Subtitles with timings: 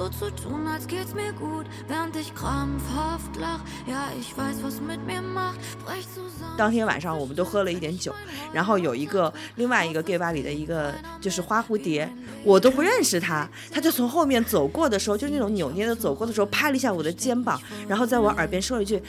[0.00, 3.60] so zu tun, als geht's mir gut, während ich krampfhaft lach.
[3.86, 6.56] Ja, ich weiß, was mit mir macht, brech zusammen.
[6.56, 8.14] 当天晚上我们都喝了一点酒，
[8.50, 12.10] 然后有一个另外一个 gay 吧里的一个就是花蝴蝶，
[12.44, 19.02] 我都不认识他，他就从后面走过的时候，就是那种扭捏的走过的时候，拍了一下我的肩膀，然后在我耳边说了一句：“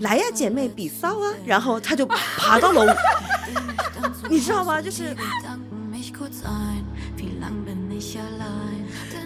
[0.00, 2.96] 来呀，姐妹，比骚啊！”然后他就爬到了我，
[4.30, 4.80] 你知道吗？
[4.80, 5.14] 就是。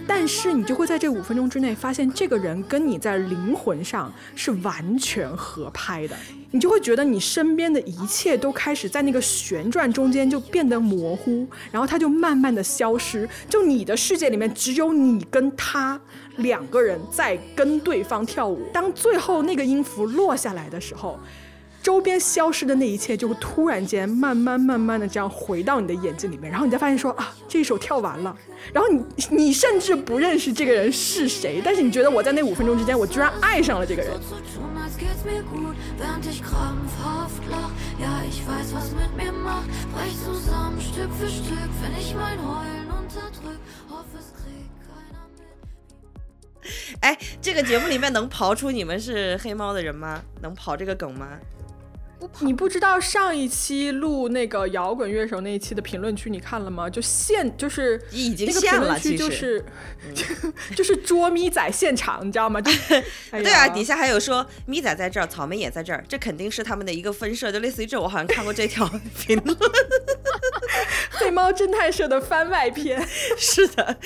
[0.07, 6.15] 但是你就会在这五分钟之内发现，这个人跟你在灵魂上是完全合拍的，
[6.51, 15.99] 你就会觉得你身边的一切都开始在那个旋转中间就变得模糊，然后它就慢慢的消失，就你的世界里面只有你跟他
[16.37, 18.61] 两个人在跟对方跳舞。
[18.71, 21.19] 当最后那个音符落下来的时候。
[21.85, 28.35] 周边消失的那一切，就会突然间慢慢慢慢的这样回到你的眼睛里面，然后你再发现说啊，这一首跳完了，
[28.73, 34.11] 然后你你甚至不认识这个人是谁，但是你觉得我在那五分钟之间，我居然爱上了这个人。
[47.01, 50.23] 哎，这个节目里面能刨出你们是黑猫的人吗？
[50.41, 51.27] 能刨这个梗吗？
[52.39, 56.89] 你不知道上一期录那个摇滚乐手那一期的评论区你看了吗？
[56.89, 59.65] 就现就是已经那个现了其实 就是、
[60.75, 62.59] 就是捉咪仔现场，你知道吗？
[62.61, 62.71] 就
[63.31, 68.89] 哎对啊，底下还有说咪仔在这儿，草莓也在这儿，这肯定是他们的一个分社，就类似于这，我好像看过这条
[69.19, 69.57] 评论。
[71.11, 73.05] 黑猫侦探社的番外篇。
[73.37, 73.97] 是的，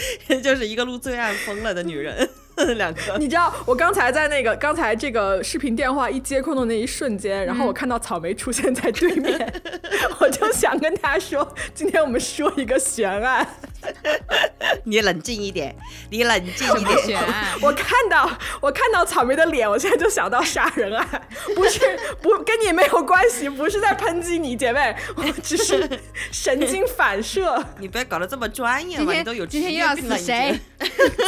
[0.43, 2.29] 就是一个录最暗疯了的女人，
[2.77, 3.17] 两个。
[3.17, 9.53] 你知道我刚才在那个刚才这个视频电话一接通的那一瞬间，然后我看到草莓出现在对面，
[10.19, 13.47] 我就想跟他说，今天我们说一个悬案。
[14.83, 15.73] 你冷静一点，
[16.09, 17.19] 你冷静一点悬点。
[17.21, 17.47] 案？
[17.61, 25.87] 我看到我看到草莓的脸，我现在就想到杀人案，不是不跟你没有关系，不是在抨击你姐妹，我只是
[26.31, 27.63] 神经反射。
[27.79, 30.59] 你不要搞得这么专业嘛，你今天都有今天又要死谁？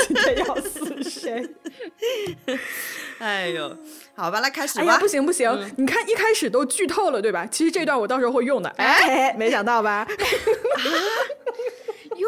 [0.08, 1.21] 今天要死谁？
[3.20, 3.78] 哎呦，
[4.16, 4.82] 好吧，来开始吧。
[4.82, 7.46] 哎呀，不行不行，你看一开始都剧透了，对吧？
[7.52, 8.70] 其实这段我到时候会用的。
[8.78, 10.08] 哎，没想到吧？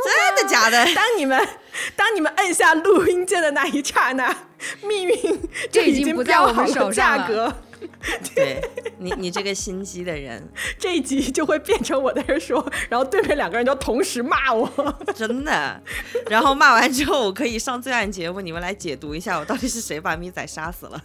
[0.05, 0.85] 真的假的？
[0.95, 1.47] 当你们
[1.95, 4.35] 当你们摁下录音键的那一刹那，
[4.81, 5.15] 命运
[5.71, 7.63] 就就已经经不在我们手上了。
[8.35, 8.61] 对
[8.97, 14.69] 你，你这个心机的人， 这一集就会变成我在这说，然后对面两个人就同时骂我。
[15.15, 15.81] 真的。
[16.27, 21.01] 然后骂完之后，我可以上最暗节目，你们来解读一下，我到底是谁把咪仔杀死了？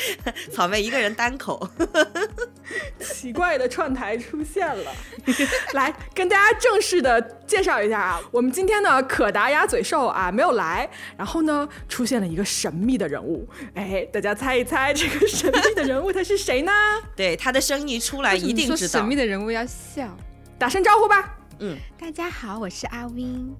[0.52, 1.68] 草莓一个人单口，
[3.00, 4.92] 奇怪的串台出现了，
[5.74, 16.72] 来跟大家正式的介绍一下啊，我们今天呢可达鸭嘴兽啊没有来，然后呢出现了一个神秘的人物，哎，大家猜一猜这个神秘的人物他是谁呢？
[17.16, 19.12] 对他的声音出来一定说知道神秘。
[19.14, 20.08] 的人物要笑。
[20.58, 21.36] 打声招呼吧。
[21.58, 23.54] 嗯，大家好，我是阿 Win。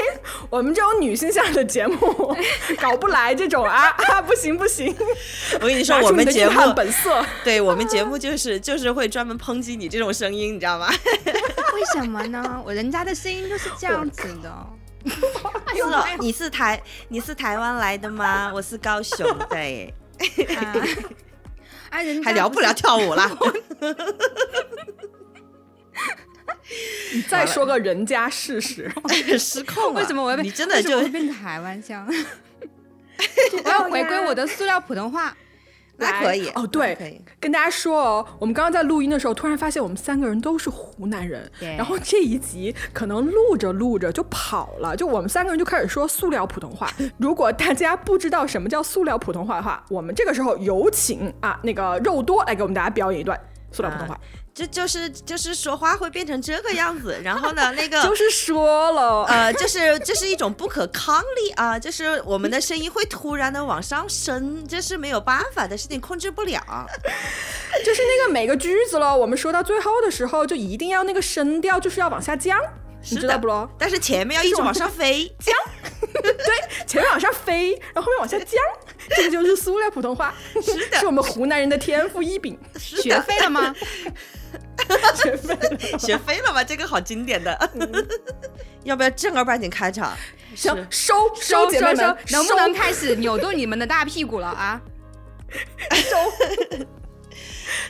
[0.50, 2.36] 我们这种女性向的节目
[2.80, 4.94] 搞不来这种啊 啊，不行不行！
[5.60, 10.88] 我跟你说，我们节目本色，对我们节目就是就是会专门抨击你这种声音，你知道吗？
[11.74, 12.62] 为什么呢？
[12.64, 14.66] 我人家的声音就是这样子的。
[15.06, 18.50] 是哦，你是台你是台湾来的吗？
[18.52, 19.94] 我是高雄的耶，
[20.56, 20.74] 啊，
[21.90, 23.30] 啊人还聊不聊跳舞啦？
[27.14, 28.90] 你再说个人家试试，
[29.38, 30.00] 失控了。
[30.00, 30.46] 为什么我要变？
[30.46, 32.06] 你真的就会变台湾腔？
[33.64, 35.36] 我要回归我的塑料普通话。
[35.98, 37.18] 那可以哦，对，可以。
[37.40, 46.92] 跟大家说哦，我们刚刚在录音的时候，突然发现我们三个人都是湖南人，然后这一集可能录着录着就跑了，就我们三个人就开始说塑料普通话。
[47.16, 53.40] 如果大家不知道什么叫塑料普通话的话，我们这个时候有请啊那个肉多来给我们大家表演一段
[53.72, 54.20] 塑料普通话。
[54.56, 66.86] 这就是就是说话会变成这个样子，然后呢，那个 就是说了，呃，就是这是一种不可抗力啊，就是我们的声音会突然的往上升，这是没有办法的事情，控制不了。
[67.84, 72.58] 就是那个每个句子了，我们说到最后的时候，就一定要那个声调就是要往下降，
[73.10, 73.68] 你知道不咯？
[73.78, 75.54] 但是前面要一直往上飞， 降
[76.22, 78.48] 对，前面往上飞，然后后面往下降，
[79.14, 83.74] 这个就是塑料普通话，是的 是我们湖南人的天赋异禀，学废了吗？
[85.14, 85.98] 学废了。
[85.98, 86.64] 学飞了吧？
[86.64, 87.70] 这个好经典的。
[88.84, 90.16] 要不要正儿八经开场？
[90.54, 94.80] 行，收收姐妹们收收，，能不能开始扭动你们的大屁股了啊？
[95.90, 96.16] 收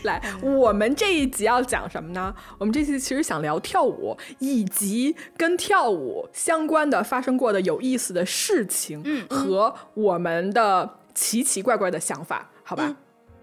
[0.03, 2.35] 来，我们这一集要讲什么呢？
[2.59, 12.97] 我们这期其实想聊跳舞，以及跟跳舞相关的发生过的有意思的事情，嗯和我们的奇奇怪怪的想法，好吧？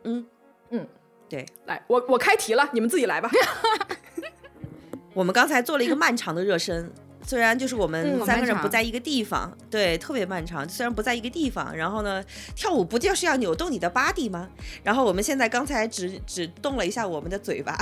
[0.03, 0.25] 嗯
[0.71, 0.87] 嗯，
[1.29, 3.29] 对，来，我我开题了，你们自己来吧。
[5.13, 6.91] 我们刚才做了一个漫长的热身。
[7.25, 10.67] 虽然就是我们嗯三个人不在一个地方，对，特别漫长。
[10.67, 12.21] 虽然不在一个地方，然后呢，
[12.53, 14.49] 跳舞不就是要扭动你的 body 吗？
[14.83, 17.77] 然后我们现在刚才只只动了一下我们的嘴巴，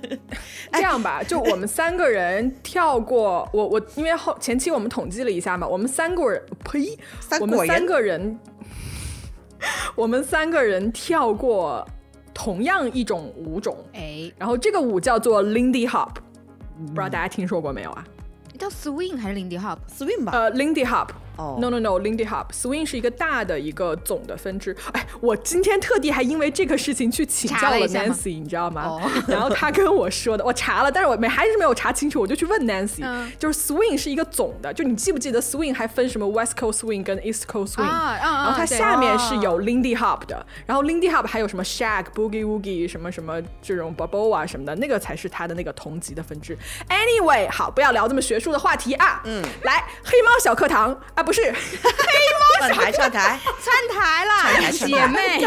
[0.72, 6.98] 这样吧，就我们三个人跳过，我我因为后前期我们统计了一下嘛，我们三个人，呸，
[7.42, 8.40] 我们三个人，
[9.94, 11.86] 我们三个人跳过
[12.34, 16.14] 同样一种舞种，哎，然后这个舞叫做 Lindy Hop，
[16.86, 18.04] 不知道大家听说过没有啊？
[18.58, 20.32] 叫 swing 还是 Lindy Hop？swing 吧。
[20.32, 21.08] 呃，Lindy Hop。
[21.36, 24.76] 哦 No no no，Lindy Hop，Swing 是一个大的一个总的分支。
[24.92, 28.82] 哎，我今天特地还因为这个事情去请教了 Nancy，你知道吗？
[28.86, 40.26] 哦 然后他跟我说的，我查了，但是我没还是没有查清楚，我就去问 Nancy，、嗯就是 Swing 是一个总的，就你记不记得 Swing 还分什么 West Coast Swing 跟 East Coast Swing？、然后它下面是有 Lindy Hop
[40.26, 46.56] 的，然后 Lindy Hop 还有什么 Shag、Boogie Woogie 什么什么这种 Bobo 啊什么的，那个才是它的那个同级的分支。
[46.88, 49.22] Anyway，好，不要聊这么学术的话题啊。
[49.24, 51.42] 嗯，来，黑猫小课堂啊，不是。
[52.60, 55.38] 上台 上台，串台啦，台姐妹，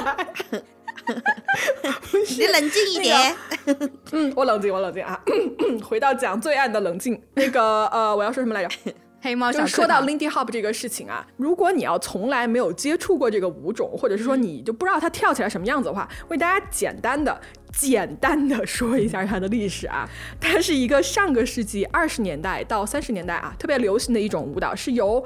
[2.38, 3.36] 你冷静一点。
[4.12, 5.18] 嗯，我冷静，我冷静啊。
[5.82, 8.70] 回到讲最暗的冷静，那个呃，我要说什么来着？
[9.22, 17.42] 黑猫小就是说到 Lindy Hop 这个事情啊，如果你要从来没有接触过这个舞种，或者是说你就不知道它跳起来什么样子的话，为大家简单的、
[17.74, 20.08] 简单的说一下它的历史啊。
[20.40, 25.26] 它是一个上个世纪二十年代到三十年代啊特别流行的一种舞蹈，是由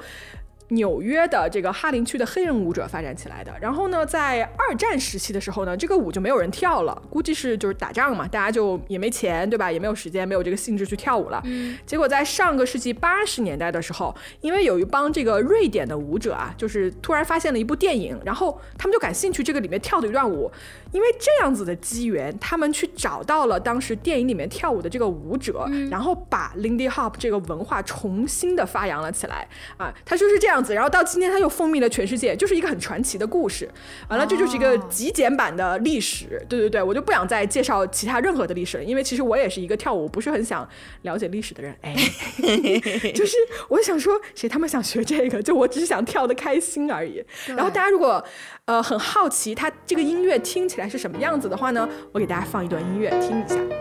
[0.70, 3.52] 纽约的这个哈林区的黑人舞者发展起来的。
[3.60, 9.70] 然后呢，在二战时期的时候呢，这个舞就没有人跳了，估计是就是打仗嘛，大家就也没钱，对吧？
[9.70, 11.42] 也没有时间，没有这个兴致去跳舞了。
[11.86, 20.50] 结果在上个世纪八十年代的时候，因为有一帮这个瑞典的舞者啊，就是突然发现了一部电影，然后他们就感兴趣这个里面跳的一段舞，
[20.92, 33.68] 因为这样子的机缘，他们去找到了当时电影里面跳舞的这个舞者，然后把 Lindy Hop 这个文化重新的发扬了起来啊，它就是这样子，然后到今天他又风靡了全世界，就是一个很传奇的故事。
[34.08, 40.68] 完了，这就是一个极简版的历史，对对对，我就不想再介绍其他任何的历史了，因为其实我也是一个跳舞不是很想
[41.02, 41.94] 了解历史的人，哎，
[43.14, 43.36] 就是
[43.68, 45.42] 我想说，谁他妈想学这个？
[45.42, 47.24] 就我只是想跳的开心而已。
[47.46, 48.22] 然后大家如果
[48.66, 53.79] 呃很好奇它这个音乐听起来是什么样子的话呢，我给大家放一段音乐听一下。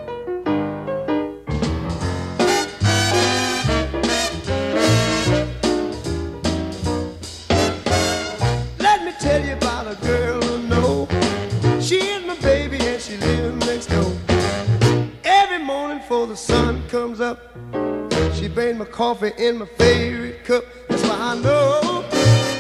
[18.60, 20.64] She brings my coffee in my favorite cup.
[20.90, 22.04] That's why I know,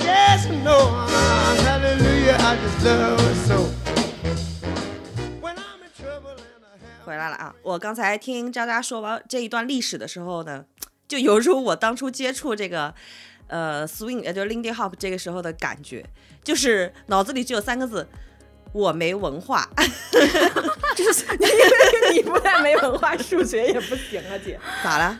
[0.01, 3.57] yes I know, ah, hallelujah, I just love her so.
[5.41, 7.53] When I'm in trouble and I have 回来了啊！
[7.63, 10.65] 我刚才听渣渣说完这一段历史的时候呢，
[11.07, 12.93] 就犹如我当初接触这个
[13.47, 16.05] 呃 swing，也就是 Lindy Hop 这个时候的感觉，
[16.43, 18.07] 就是脑子里只有三个字：
[18.71, 19.67] 我没文化。
[20.95, 24.59] 就是因为你不但没文化，数学也不行啊，姐。
[24.83, 25.19] 咋了？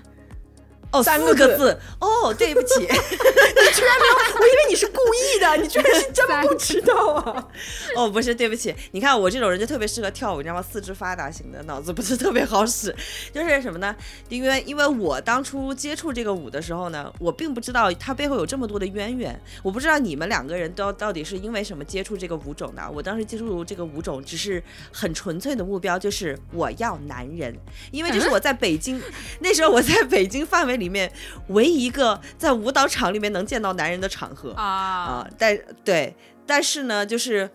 [0.92, 1.80] 哦，三四个字。
[2.00, 2.80] 哦，对不起。
[2.82, 7.48] 你居然没有，我以为你是故意的，你居然是真不知道啊！
[7.96, 10.62] 哦，不是，对不起，你看我这种人就特别适合跳舞，你知道吗？
[10.62, 12.96] 四肢发达型的，脑子不是特别好使。
[13.34, 13.96] 就是什么呢？
[14.30, 19.40] 因为因为我当初接触这个舞的时候呢，我并不知道它背后有这么多的渊源。
[19.62, 22.90] 我不知道你们两个人都到底是因为什么接触这个舞种的。
[22.92, 27.56] 我当时接触这个舞种，只是很纯粹的目标，就是我要男人，
[27.92, 29.02] 因为这是我在北京，
[29.42, 31.12] 那时候我在北京范围里面
[31.48, 34.54] 唯一一个在舞蹈场里面能见到男人的场合。
[34.54, 37.50] 啊，啊，但对，但是呢，就是。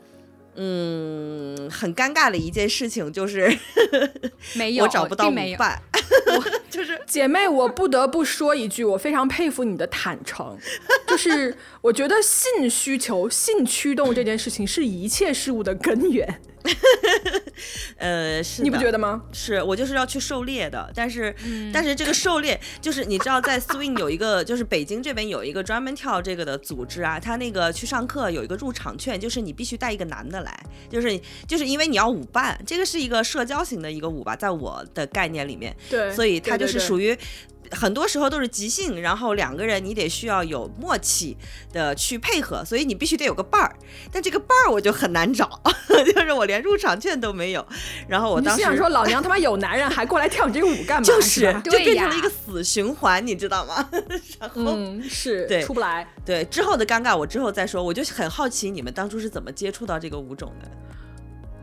[0.56, 3.52] 嗯，很尴尬的一件事情就是
[4.54, 5.56] 没有，我找不到并没有。
[5.56, 5.82] 舞伴，
[6.70, 10.56] 就是姐妹，我不得不说一句，我非常佩服你的坦诚。
[11.06, 16.40] 就是我觉得性需求、性驱动这件事情是一切事物的根源，
[17.98, 19.22] 呃，是你不觉得吗？
[19.32, 37.18] 是我就是要去狩猎的，但是、嗯但是这个狩猎就是你知道，在 swing 有一个，就是北京这边有一个专门跳这个的组织啊，他那个去上课有一个入场券，就是你必须带一个男的来，就是就是因为你要舞伴，这个是一个社交型的一个舞吧，在我的概念里面，对，所以它就是属于于
[37.70, 41.36] 很多时候都是即兴，然后两个人你得需要有默契
[41.72, 43.74] 的去配合，所以你必须得有个伴儿。
[44.12, 45.60] 但这个伴儿我就很难找，
[46.14, 47.66] 就是我连入场券都没有。
[48.06, 51.04] 然后我当时想说老娘他妈有男人还过来跳你这个舞干嘛？
[51.04, 53.88] 就是吧就变成了一个死循环，你知道吗？
[54.38, 56.06] 然后、嗯，是对出不来。
[56.24, 60.70] 对之后的尴尬我之后再说，我就很好奇你们当初是怎么接触到这个舞种的。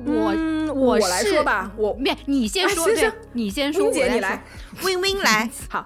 [0.05, 2.87] 我嗯我我来说吧，我没，你先说，
[3.33, 4.43] 你先说，姐我来。
[4.81, 5.85] Win Win 来，好，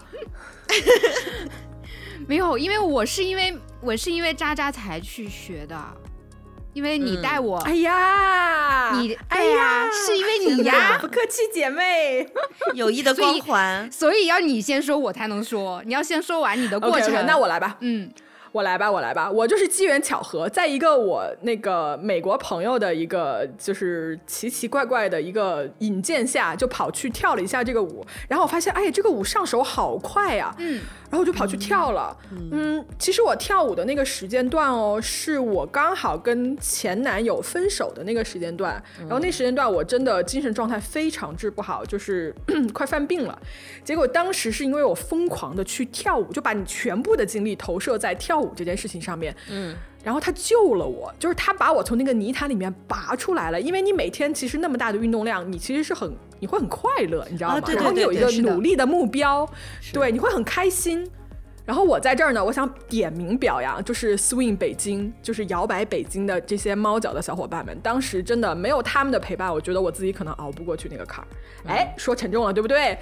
[2.28, 5.78] 没有，因为我是因为我是因为渣渣才去学的，
[6.74, 12.28] 因为你嗯带我，哎呀，你哎呀呀，是因为你呀不客气，姐妹。
[12.74, 13.92] 友谊的光环。
[13.92, 15.82] 所以要你先说，我才能说。
[15.86, 17.26] 你要先说完你的过程。
[17.26, 17.78] 那我来吧。
[17.82, 18.12] 嗯，
[18.56, 30.80] 我来吧，我来吧，我就是机缘巧合，在一个我那个美国朋友的一个就是奇奇怪怪的一个引荐下，就跑去跳了一下这个舞，然后我发现，哎，这个舞上手好快呀、嗯，
[31.16, 32.16] 然后我就跑去跳了。
[32.52, 42.36] 嗯其实我跳舞的那个时间段哦，是我刚好跟前男友分手的那个时间段，然后那时间段我真的精神状态非常之不好，就是
[42.74, 43.42] 快犯病了。
[43.84, 49.34] 结果当时是因为我疯狂的去跳舞，就把你全部的精力投射在跳舞这件事情上面。
[49.50, 49.74] 嗯，
[50.06, 53.60] 然后他救了我，就是他把我从那个泥潭里面拔出来了。
[53.60, 57.56] 因为你每天其实那么大的运动量，你其实是很你会很快乐，你知道吗？
[57.56, 59.50] 啊对然后你有一个努力的目标，
[59.92, 61.10] 对，你会很开心。
[61.66, 67.76] 然后我在这儿呢，我想点名表扬，就是 Swing 北京，就是摇摆北京的这些猫脚的小伙伴们。
[67.82, 71.28] 当时真的没有他们的陪伴，我觉得我自己可能熬不过去那个坎儿。
[71.68, 72.96] 哎，说沉重了，对不对？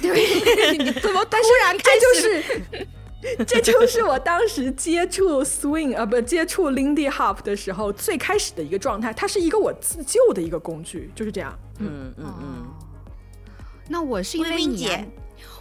[0.00, 0.12] 对
[0.78, 2.86] 你怎么突然开这始？
[3.38, 3.44] 就是。
[3.44, 11.58] 这就是我当时接触 swing 啊，不接触 Lindy Hop 的时候最开始的一个状态，它是一个我自救的一个工具，就是这样。
[11.78, 12.74] 嗯嗯嗯，哦
[13.88, 14.88] 那我是因为你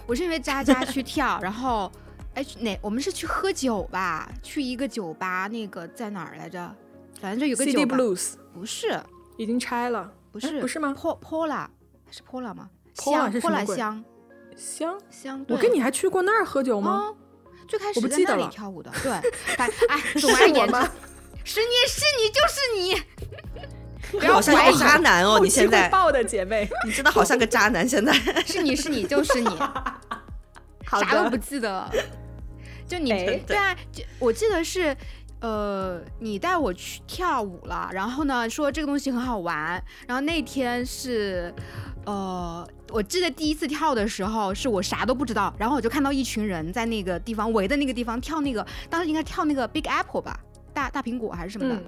[0.05, 1.91] 我是因为渣渣去跳，然后，
[2.35, 2.77] 哎，去哪？
[2.81, 4.31] 我们是去喝酒吧？
[4.41, 6.73] 去一个酒吧，那个在哪儿来着？
[7.19, 8.99] 反正就有个 CD 酒吧，Blues 不是，
[9.37, 11.67] 已经拆了，不是，哎不是吗？Po Pola
[12.09, 14.03] 是 Pola 吗 Pola 香是什么 Pola 鬼香
[14.55, 14.99] 香。
[15.09, 17.13] 香，我跟你还去过那儿喝酒吗？
[17.63, 20.89] 哦，最开我始在那里不记得了跳舞的， 对，反哎， 总而言之，吗？
[21.45, 22.59] 是你是你就是
[24.11, 28.13] 你， 不要好像怀疑个，渣男哦，你现在会爆的姐妹，你真的好像个渣男，现在。
[28.45, 29.57] 是你是你就是你，
[30.89, 31.91] 啥都不记得了。
[32.87, 34.95] 就你、哎对啊，就我记得是，
[35.43, 41.53] 呃，你带我去跳舞了，然后呢说这个东西很好玩，然后那天是，
[42.05, 50.39] 呃，我记得第一次跳的时候是我啥都不知道，然后我就看到一群人在那个地方围的那个地方跳那个，当时应该跳那个 Big Apple 吧。
[50.73, 51.83] 大大苹果还是什么的，嗯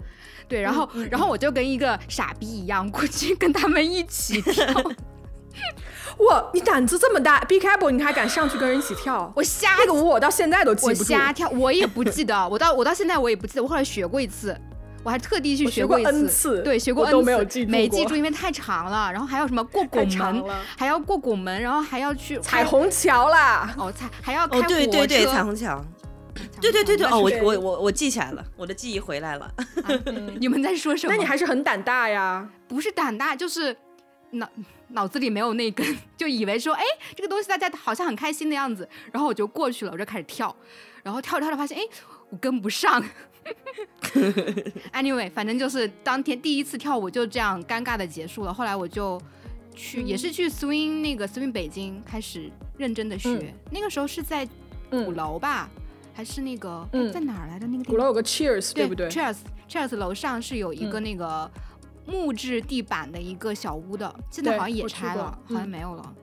[0.48, 4.66] 对，然后、然后我就跟一个傻逼一样过去跟他们一起跳，
[6.20, 9.32] 哇，你胆子这么大，Big Apple 你还敢上去跟人一起跳？
[9.36, 11.04] 我瞎那个舞我到现在都记我不住。
[11.04, 14.56] 瞎跳，我也不记得，我到我到现在我也不记得，我后来学过一次，
[15.04, 20.44] 我还特地去学过过一 N 次对，学过我 N 都次没有记住没记住，因为太长了，然后还有什么过拱门，
[20.78, 23.74] 还要过拱门，然后还要去彩虹桥啦。
[23.78, 25.84] 哦彩还要开哦，火对对对，车彩虹桥。
[26.60, 29.50] 对对对对，哦，我我我我记起来了，我的记忆回来了。
[30.40, 31.14] 你们在说什 么？
[31.14, 32.46] 那你还是很胆大呀。
[32.68, 33.76] 不是胆大，就是
[34.36, 34.50] 脑
[34.90, 35.86] 脑子里没有那根，
[36.18, 36.84] 就以为说，哎，
[37.16, 40.56] 这个东西大家好像很开心的样子，然后我就过去了，我就开始跳，
[41.04, 41.82] 然后跳着跳着发现，哎，
[42.30, 43.04] 我跟不上。
[44.94, 48.52] anyway，反正就是当天第一次跳舞就这样尴尬的结束了。
[48.54, 49.22] 后来我就
[49.76, 54.52] 去，也是去 swing 那个 swing 北京开始认真的学，嗯那个时候是在鼓
[54.90, 55.70] 嗯，楼吧，
[56.14, 57.94] 还是那个、在哪儿来的那个地方？
[57.94, 59.38] 鼓楼有个 Cheers，对不对？？Cheers
[59.70, 61.52] Cheers 楼上是有一个嗯那个
[62.06, 66.14] 木质地板的一个小屋的，现在好像也拆了，好像嗯没有了。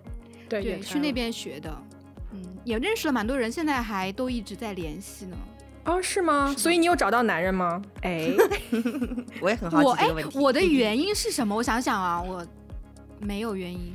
[0.49, 1.77] 对，对，去那边学的，
[2.33, 5.37] 嗯，也认识了蛮多人，现在还都一直在联系呢。
[5.85, 6.55] 哦，是吗？
[6.57, 7.83] 所以你有找到男人吗？
[8.03, 8.31] 哎，
[9.41, 10.39] 我也很好我哎奇这个问，题。
[10.39, 11.57] 我的原因是什么？
[11.57, 12.47] 我想想啊，我
[13.21, 13.93] 没有原因。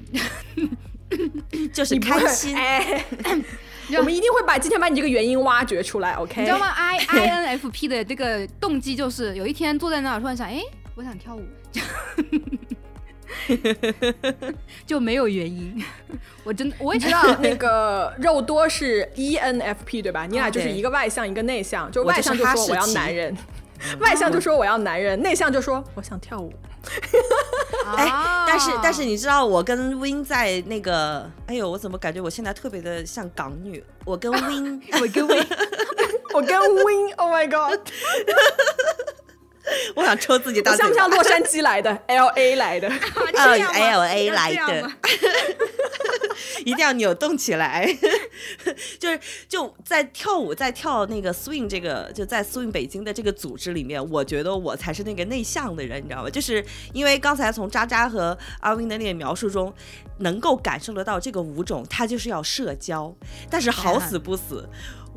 [1.72, 3.06] 就是开心，哎，
[3.98, 6.42] 我们一定会把今天把你这个原因挖掘出来，OK？
[6.42, 10.62] 你知道吗？I I N F P 的这个动机就是有一天坐在那儿，突然想，哎，
[10.96, 11.46] 我想跳舞，
[14.86, 15.84] 就没有原因。
[16.44, 20.26] 我真的我也知道 那个肉多是 ENFP 对吧？
[20.26, 21.92] 你俩就是一个外向，一个内向。
[21.92, 23.36] 就外向就说我要男人，
[24.00, 26.54] 外向就说我要男人，内向就说我想跳舞。
[27.98, 33.84] 哎啊，但是但是你知道我跟 Win 在那个，哎呦，我怎么感觉我现在特别的像港女？
[34.06, 35.46] 我跟 Win，我跟 Win，
[36.34, 37.80] 我跟 Win，Oh my God，
[39.96, 40.94] 我想抽自己大我嘴巴。
[40.94, 42.88] 像不像洛杉矶来的， LA 来的？
[42.90, 42.98] 啊
[43.74, 44.92] ，L A 来的
[46.66, 47.86] 一定要扭动起来。
[49.00, 56.30] 就是就在跳舞，在跳那个 swing 这个就在 swing 北京的这个组织里面，我觉得我才是那个内向的人，你知道吗？
[56.30, 59.74] 就是因为刚才从渣渣和阿 Win 的那个描述中，
[60.20, 63.14] 能够感受得到这个舞种它就是要社交，
[63.50, 64.68] 但是好死不死。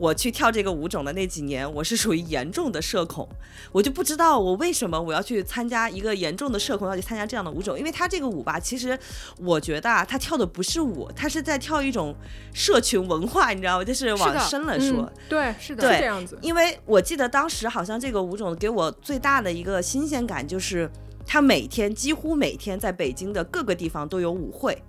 [0.00, 3.28] 我去跳这个舞种的那几年，我是属于严重的社恐，
[3.70, 8.98] 我就不知道我为什么我要去参加一个严重的社恐，要去参加这样的舞种，因为他这个舞吧，其实
[9.36, 12.14] 我觉得啊，他跳的不是舞，他是在跳一种
[12.54, 13.84] 社群文化，你知道吗？
[13.84, 16.38] 就是往深了说，嗯、对，是的对这样子。
[16.40, 20.90] 因为我记得当时好像这个舞种给我最大的一个新鲜感就是，
[21.26, 24.82] 他每天几乎每天在北京的各个地方都有舞会。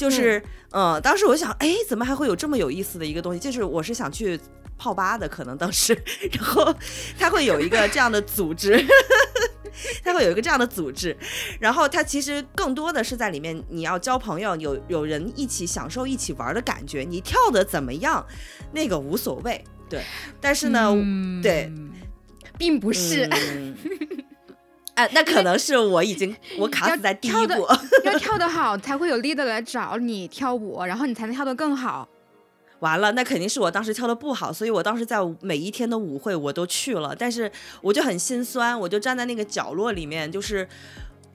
[0.00, 3.38] 就是，呃，当时我想，哎，怎么还会有这么有意思的一个东西？
[3.38, 4.40] 就是我是想去
[4.78, 5.92] 泡吧的，可能当时，
[6.32, 6.74] 然后
[7.18, 8.82] 他会有一个这样的组织，
[10.02, 11.14] 它会有一个这样的组织，
[11.60, 17.02] 然后它其实更多的是在里面，你要交朋友，有有人一起享受、一起玩的感觉。
[17.02, 18.24] 你跳的怎么样，
[18.72, 20.02] 那个无所谓，对。
[20.40, 21.70] 但是呢，嗯对，
[22.56, 23.76] 并不是、嗯
[25.00, 27.66] 啊，那可能是我已经 我卡死在第一步。
[28.04, 32.08] 要跳得 好，才会有 leader 来找你跳舞，然后你才能跳得更好。
[32.80, 37.50] 完了，那肯定是我当时跳的不好，所以我当时在每一天的舞会我都去了，但是
[37.82, 40.66] 我就很心酸，我就站在那个角落里面，就是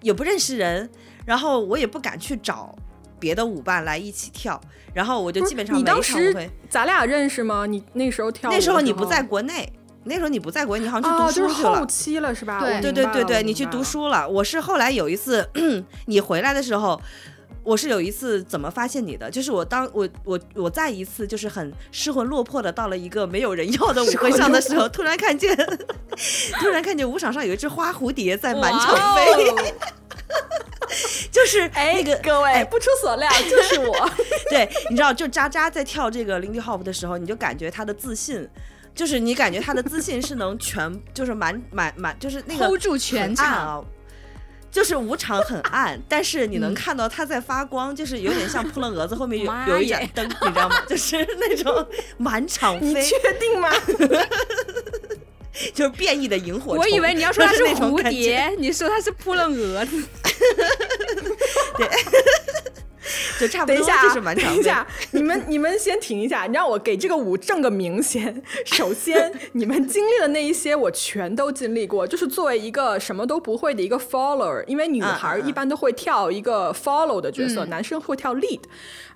[0.01, 0.89] 也不认识人，
[1.25, 2.75] 然后我也不敢去找
[3.19, 4.60] 别的舞伴来一起跳，
[4.93, 7.67] 然后我就基本上每一你当时咱俩认识吗？
[7.67, 9.72] 你那时候跳那时候你不在国内，
[10.05, 11.79] 那时候你不在国内，你好像去哦，读书去了。
[11.79, 12.59] 后期了是吧？
[12.59, 13.83] 对对对对对，你去读。
[13.83, 14.27] 书了。
[14.27, 15.47] 我是后来有一次
[16.07, 17.00] 你回来的时候，
[17.63, 19.29] 我是有一次怎么发现你的？
[19.29, 25.55] 就是我当我我我再一次就是很失魂落魄的到了一个没有人要的舞会上的时候，突然看见
[26.59, 29.55] 突然看见舞场上有一只花蝴蝶在满场飞，哦
[31.31, 34.09] 就是哎，那个各位不出所料，就是我。
[34.50, 38.50] 对，你知道，就渣渣在跳这个 Lindy Hop 的时候，你就感觉他的自信。
[38.96, 43.84] 就是你感觉他的自信是能全，就是满满满，就是那个 hold 住全场啊，
[44.72, 50.75] 就是舞场很暗，但是你能嗯 看到它在发光，就是有点像扑棱蛾子后面有有一盏灯，你知道吗？
[50.88, 53.70] 就是那种满场飞，你确定吗？
[55.74, 56.79] 就是变异的萤火虫。
[56.79, 60.03] 我以为你要说它是那种蝴，蝶，你说它是扑棱蛾子。
[63.39, 64.55] 就差不多就是满场飞。
[64.55, 68.41] 等一下，你们你们先停一下，你让我给这个舞正个名先。
[68.65, 72.05] 首先， 你们经历的那一些，我全都经历过。
[72.07, 78.61] 就是作为一个什么都不会的一个 follower，因为女孩嗯嗯一般都会跳一个 follow 的角色，男生会跳 lead。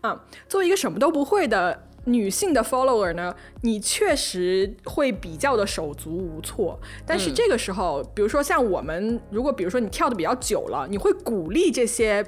[0.01, 1.83] 啊，作为一个什么都不会的。
[2.05, 12.25] 女性的 follower 呢，你确实会比较的手足无措，但是这个时候，比如说像我们，如果比如说你跳的比较久了，你会鼓励这些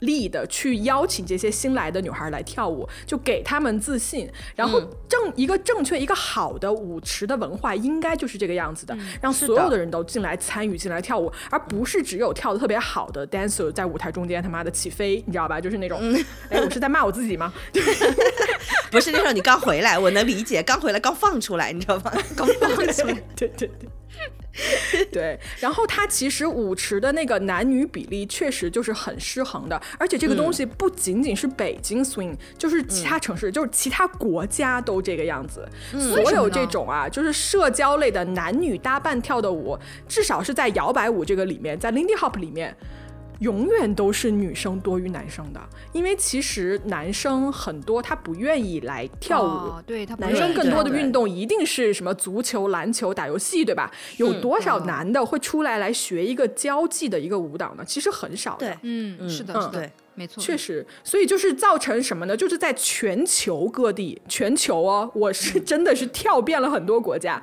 [0.00, 4.28] lead 去邀请这些新来的女孩来跳舞，就给她们自信。
[4.54, 15.60] 然后正、一个正确、一个好的舞池的文化应该就是这个样子的，让所有的人都进来参与、进来跳舞，而不是只有跳的特别好的 dancer 在舞台中间他妈的起飞，你知道吧？
[15.60, 16.00] 就是那种，
[16.50, 17.52] 哎，我是在骂我自己吗？
[18.90, 22.12] 不是那时候你刚回来，我能理解，刚回来刚放出来，你知道吗？
[22.36, 23.14] 刚放出来。
[23.36, 23.88] 对 对对。
[25.10, 35.68] 对，然后它其实舞池的那个男女比例确实就是很失衡的，而且这个东西不仅仅是北京 swing，、就是其他城市，就是其他国家都这个样子。
[35.90, 42.76] 所有这种啊，就是社交类的男女搭伴跳的舞，至少是在摇摆舞这个里面，在 Lindy Hop 里面。
[43.40, 45.60] 永远都是女生多于男生的，
[45.92, 53.90] 因为其实男生很多他不愿意来跳舞，哦对他不男生更多的运动一定是什么足球、篮球、打游戏，对吧？
[54.18, 57.84] 有多少嗯男的会出来来学一个交际的一个舞蹈呢？
[57.84, 58.66] 其实很少的。
[58.66, 59.62] 对，嗯，是的，嗯。
[59.62, 59.68] 是的。
[59.70, 62.36] 对，没错，确实，所以就是造成什么呢？
[62.36, 67.42] 就是在全球各地，全球哦，我是真的是跳遍了很多国家，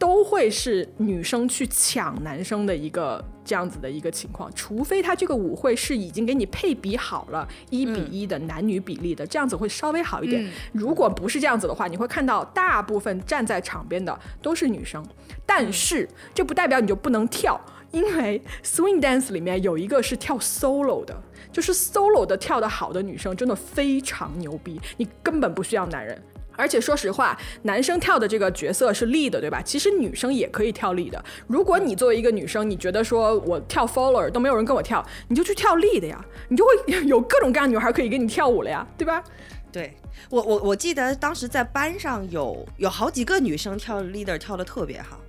[0.00, 10.42] 都会是女生去抢男生的一个这样子的一个情况，除非他这个舞会是已经给你配比好了一比一的男女比例的，这样子会稍微好一点。
[10.42, 15.04] 嗯如果不是这样子的话，你会看到大部分站在场边的都是女生，
[15.44, 17.60] 但是这不代表你就不能跳。
[17.90, 21.14] 因为 swing dance 里面有一个是跳 solo 的，
[21.52, 26.22] 就是 solo 的跳得好的女生真的非常牛逼，你根本不需要男人。
[26.60, 29.62] 而且说实话，男生跳的这个角色是 lead，对吧？
[29.62, 31.24] 其实女生也可以跳 lead 的。
[31.46, 36.70] 如果你作为一个女生，你觉得说我跳 follower 都没有人跟我跳，你就去跳 lead 呀，你就会
[37.06, 39.24] 有各种各样的女孩可以跟你跳舞了呀，对吧？
[39.72, 39.94] 对
[40.28, 45.20] 我我我记得当时在班上有有好几个女生跳 leader 跳的特别好。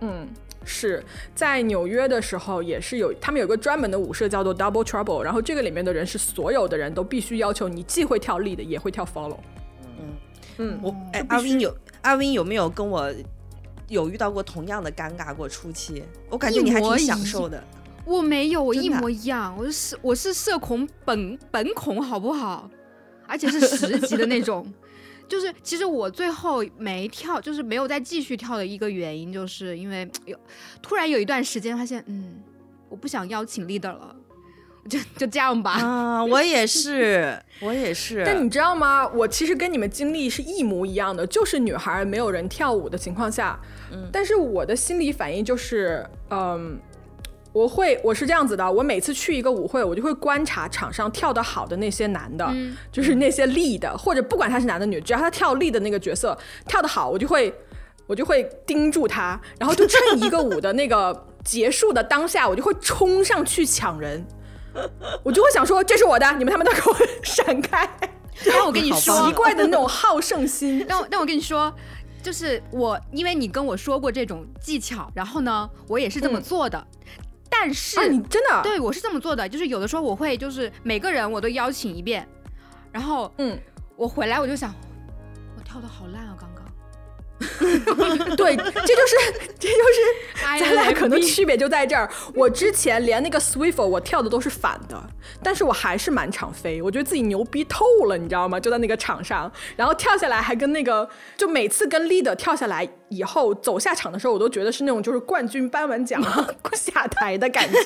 [0.00, 0.28] 嗯，
[0.64, 1.02] 是
[1.34, 9.38] 在纽约的时候也是有，他们有个专门的舞社叫做 Double Trouble，然后这个里面的人是所有的人都必须要求你既会跳 lead 也会跳 follow。
[10.58, 13.12] 嗯，我哎，阿 Win 有阿 Win 有没有跟我
[13.88, 16.02] 有遇到过同样的尴尬过初期？
[16.30, 17.62] 我感觉你还挺享受的。
[18.04, 22.70] 我没有，我一模一样，我是我是社恐本本恐，好不好？
[23.26, 24.66] 而且是十级的那种。
[25.28, 30.38] 就是其实我最后没跳，就是没有再继续跳的一个原因，就是因为有
[30.80, 32.36] 突然有一段时间发现，嗯，
[32.88, 34.14] 我不想邀请 leader 了，
[34.86, 35.72] 就就这样吧。
[35.72, 38.22] 啊，我也是，我也是。
[38.24, 39.06] 但你知道吗？
[39.08, 43.58] 我其实跟你们经历是一模一样的，就是女孩没有人跳舞的情况下，
[43.92, 46.78] 嗯但是我的心理反应就是，嗯，
[47.52, 57.52] 我会我是这样子的，我每次去一个舞会，我就会观察场上跳得好的那些男的，嗯就是那些 lead 的，或者不管他是男的女，只要他跳 lead 的那个角色跳得好，我就会
[58.06, 64.24] 我就会盯住他，然后就趁一个舞的那个结束的当下，我就会冲上去抢人。
[65.22, 67.88] 我就会想说，这是我的，你们他们都给我闪开！
[68.44, 70.84] 让我跟你说奇，怪的那种好胜心。
[70.88, 71.74] 但我但我跟你说，
[72.22, 76.86] 就是我，因为你跟我说过这种技巧，然后呢，我也是这么嗯做的。
[77.48, 78.62] 但是，啊，你真的？
[78.62, 82.28] 对我是这么做的，就是有的时候我会就是每个人我都邀请一遍，
[82.92, 83.58] 然后嗯，
[83.96, 84.74] 我回来我就想，
[85.56, 86.65] 我跳的好烂啊，刚刚。
[87.38, 89.16] 对，这就是
[89.58, 92.08] 这就是哎咱俩可能区别就在这儿。
[92.34, 94.98] 我之前连那个 swivel 我跳的都是反的，
[95.42, 98.58] 但是我还是满场飞，我觉得自己牛逼透了，你知道吗？
[98.58, 106.22] 就在那个场上，然后跳下来还跟那个，就每次跟 leader 跳下来以后走下场的时候，我都觉得是那种就是冠军颁完奖
[106.72, 107.78] 下台的感觉。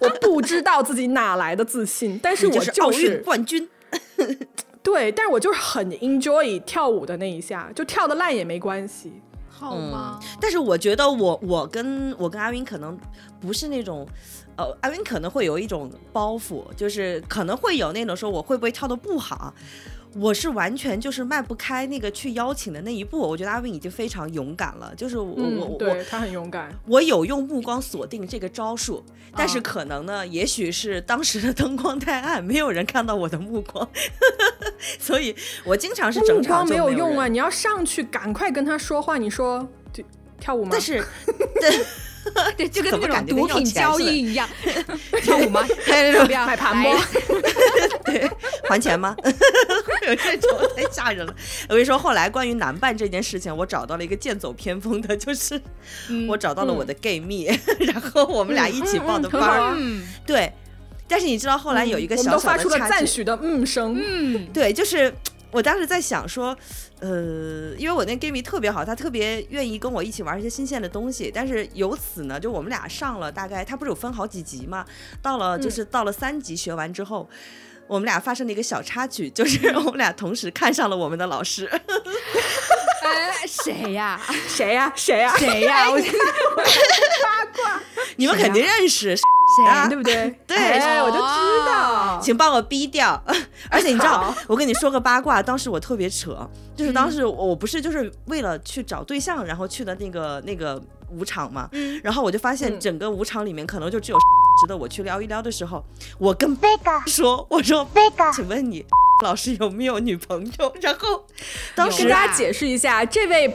[0.00, 3.68] 我不知道自己哪来的自信，但是我就是奥运冠军。
[4.82, 9.12] 对，但是我就是很 enjoy 跳舞的那一下，就跳的烂也没关系。
[9.50, 10.20] 好吗？
[10.40, 12.96] 但是我觉得我我跟我跟阿云可能
[13.40, 14.06] 不是那种，
[14.56, 19.52] 呃，阿云可能会有一种包袱，就是可能会有那种说我会不会跳的不好。
[20.14, 24.92] 我是完全就是迈不开那个去邀请的那一步，我觉得阿斌已经非常勇敢了。
[24.96, 26.72] 就是我、嗯，我我对他很勇敢。
[26.86, 29.04] 我有用目光锁定这个招数，
[29.36, 33.88] 但是啊可能呢，也许是当时的灯光太暗，没有人看到我的目光，
[34.98, 37.28] 所以我经常是整目光没场就有有用啊！
[37.28, 39.18] 你要上去赶快跟他说话。
[39.18, 40.02] 你说就
[40.40, 40.70] 跳舞吗？
[40.72, 41.04] 但是，
[41.60, 41.84] 对，
[42.56, 44.48] 对，就跟那种毒品交易一样，
[45.22, 45.66] 跳舞吗？
[45.84, 47.00] 还有那种要不要买盘来吗？
[48.68, 49.16] 还钱吗？
[50.06, 51.34] 有这种太吓人了。
[51.68, 55.60] 我跟你说，后来关于男伴这件事情，我找到了一个剑走偏锋的，就是
[56.28, 57.46] 我找到了我的 gay 蜜，
[57.80, 59.76] 然后我们俩一起报的班
[60.26, 60.52] 对，
[61.06, 63.96] 但是你知道后来有一个我们小小都发出了的差距，赞许的嗯声。
[63.98, 65.12] 嗯，对，就是
[65.50, 66.56] 我当时在想说，
[67.00, 74.84] 呃，因为我那蜜特别好，他特别愿意跟我一起玩一些新鲜的东西，但是由此呢，就我们俩上了大概，他不是有分好几集嘛，
[75.22, 77.28] 到了就是到了三级学完之后。
[77.86, 81.66] 我们俩发生了一个小插曲，就是 我们俩同时看上了我们的老师。
[83.08, 84.20] 哎，谁呀？
[84.48, 84.92] 谁呀？
[84.94, 85.34] 谁呀？
[85.36, 85.90] 谁呀？
[85.90, 86.02] 我八
[87.54, 87.80] 卦
[88.16, 90.38] 你们肯定认识，谁呀对不对？
[90.46, 92.20] 对哎，我就知道。
[92.22, 93.22] 请帮我逼掉。
[93.70, 101.68] 而且你知道，我跟你说个八卦，当时我特别扯，就是当时我我不是就是为了去找对象，然后去的那个那个舞场嘛，
[102.02, 104.18] 然后我就发现嗯整个舞场里面可能就只有
[104.60, 105.84] 值得我去撩一撩的时候，
[106.18, 106.56] 我跟
[107.06, 107.86] 说，我说，
[108.34, 108.84] 请问你
[109.24, 110.72] 老师有没有女朋友？
[110.80, 111.24] 然后
[111.74, 113.52] 当有时跟大家解释一下，这位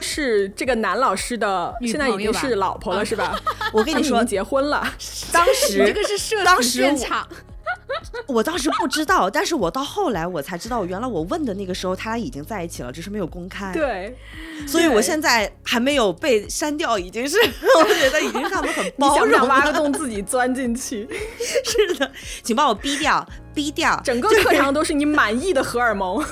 [0.00, 3.38] 是这个男老师的，现在已经是老婆了，是吧？
[3.72, 4.86] 我跟你说结婚了。
[5.32, 7.28] 当时这个是当时我现场，
[8.28, 13.72] 我当时不知道，但是我到后来我才知道，原来我问的那个时候他俩已经在一起了，只是没有公开。
[13.72, 14.16] 对，
[14.66, 17.36] 所以我现在还没有被删掉，已经是
[17.80, 19.72] 我觉得已经是他们很你包容想不想挖个。
[19.72, 21.08] 洞自己钻进去？
[21.64, 22.10] 是的，
[22.42, 24.00] 请帮我逼掉，逼掉。
[24.04, 26.22] 整个课堂都是你满意的荷尔蒙，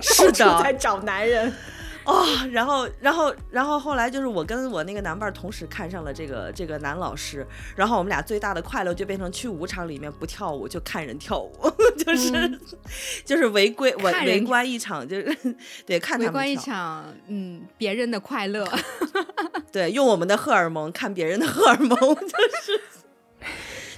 [0.00, 1.52] 是到处在找男人。
[2.08, 11.52] 哦，然后，然后，然后后来就是我跟我那个男伴同时看上了这个这个男老师，然后我们俩最大的快乐就变成去舞场里面不跳舞就看人跳舞，
[12.02, 12.60] 就是、
[13.26, 15.36] 就是违规，我围观一场，就是
[15.84, 18.66] 对看他们围观一场，嗯，别人的快乐。
[19.70, 22.80] 对，用我们的荷尔蒙看别人的荷尔蒙， 就是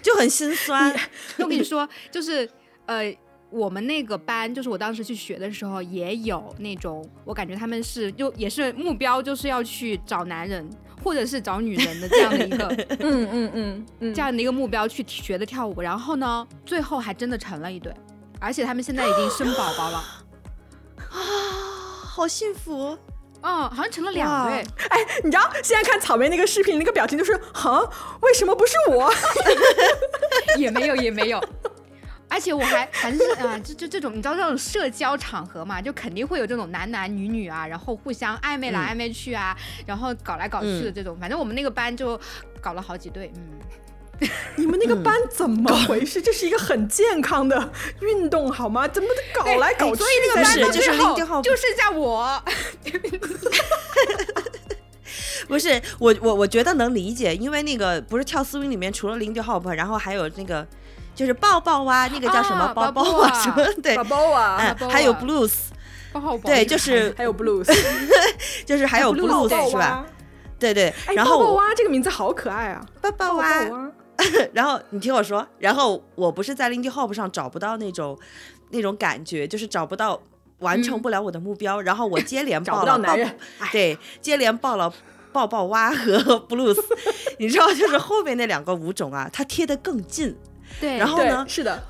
[0.03, 0.93] 就很心酸。
[1.39, 2.49] 我跟你说，就是
[2.87, 3.15] 呃，
[3.51, 10.69] 我们那个班，就是我当时去学的时候，也有那种，我感觉他们是就也是目标，就是要去找男人
[11.03, 12.67] 或者是找女人的这样的一个
[13.01, 15.81] 嗯嗯嗯嗯，这样的一个目标去学的跳舞。
[15.81, 17.93] 然后呢，最后还真的成了一对，
[18.39, 20.05] 而且他们现在已经生宝宝了。
[21.11, 21.17] 啊，
[22.05, 22.97] 好幸福！
[23.43, 24.59] 哦，好像成了两对。
[24.91, 27.81] 哎，你知道现在看草莓那个视频，那个表情就是，哈，
[28.21, 29.11] 为什么不是我？
[30.59, 31.43] 也没有，也没有。
[32.31, 41.19] 而且我还还是啊，就就这种，你知道这种社交场合嘛，就肯定会有这种男男女女啊，然后互相暧昧来暧昧去啊，然后搞来搞去的这种。
[41.21, 42.19] 反正我们那个班就
[42.61, 46.23] 搞了好几对，嗯， 你们那个班怎么回事？
[46.23, 48.87] 这是一个很健康的运动好吗？
[48.87, 49.97] 怎么搞来搞去？
[49.97, 50.91] 所以那个班就是
[51.43, 52.43] 就剩下我。
[55.49, 60.65] 不是我我我觉得能理解，因为那个不是跳 swing 里面除了 Lindy Hop，然后还有那个
[61.21, 63.95] 就是抱抱蛙，那个叫什么啊包包抱抱啊啊什么对，
[64.89, 65.53] 还有啊 blues，
[66.43, 67.71] 对，就是还有 blues，
[68.65, 70.07] 就是还有 blues 是吧？？
[70.59, 72.83] 对对，哎，然后我抱抱蛙这个名字好可爱啊！
[73.03, 73.93] 抱抱蛙，
[74.55, 78.19] 然后你听我说，然后我不是在 Lindy Hop 上找不到那种
[78.71, 80.19] 那种感觉，就是找不到
[80.61, 82.99] 完成不了我的目标，然后我接连 抱了
[83.71, 84.91] 对，接连抱了
[85.35, 86.17] 抱抱蛙和
[86.49, 86.83] blues，
[87.39, 90.35] 你知道，就是后面那两个舞种啊，它贴得更近。
[90.79, 91.83] 对，然后呢，是的，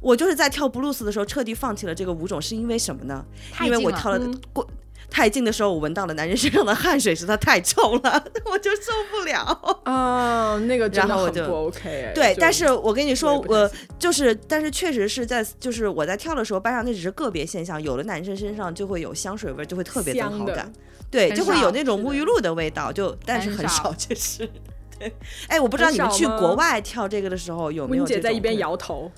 [0.00, 3.24] 我就是在跳 blues 的时候彻底放弃了这个舞种，是因为什么呢？
[3.62, 4.66] 因为我跳了嗯过。
[5.08, 9.80] 太近的时候，我闻到了男人身上的汗水，实在太臭了， 我就受不了。
[9.84, 12.12] 啊，那个真的然后我就很不 OK 哎。
[12.12, 13.70] 对，但是我跟你说，我
[14.00, 20.70] 就是，但是确实是在，就是我在跳的时候，班上那只是个别现象，有的男生身上就会有香水味，就会特别的好感，
[21.08, 24.50] 对，就会有那种沐浴露的味道，就但是很少很少，确实。
[24.98, 25.12] 对，
[25.48, 29.10] 哎，我不知道你们去国外跳这个的时候有没有温姐在一边摇头，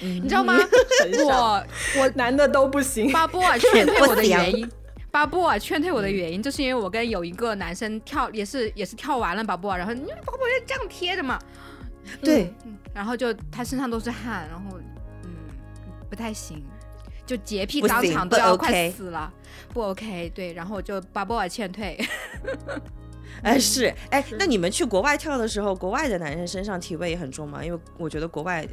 [0.00, 0.54] 你知道吗？
[1.24, 1.66] 我
[1.98, 3.10] 我 男的都不行。
[3.12, 4.70] 巴波尔劝退我的原因，
[5.10, 11.38] 巴波尔劝退我的原因，就是因为我跟有一个男生跳，也是也是跳完了巴波尔，然后因为巴波尔这样贴着嘛，
[12.20, 14.78] 对，嗯，然后就他身上都是汗，然后
[15.24, 15.30] 嗯
[16.10, 16.62] 不太行，
[17.24, 19.32] 就洁癖当场都要快死了，
[19.72, 21.96] 不 OK，对，然后我就巴波尔劝退，
[23.44, 27.64] 哎是，哎，那你们去国外跳的时候，国外的男生身上体味也很重吗？
[27.64, 28.66] 因为我觉得国外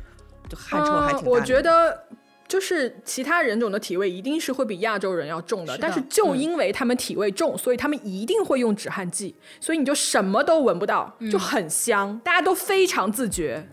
[0.50, 2.06] 就汗臭还挺大我觉得。
[2.48, 13.66] 就是其他人种的体味一定是会比亚洲人要重的，是的但是就嗯因为他们体味重，所以他们一定会用止汗剂，所以你就什么都闻不到，就很香，大家都非常自觉。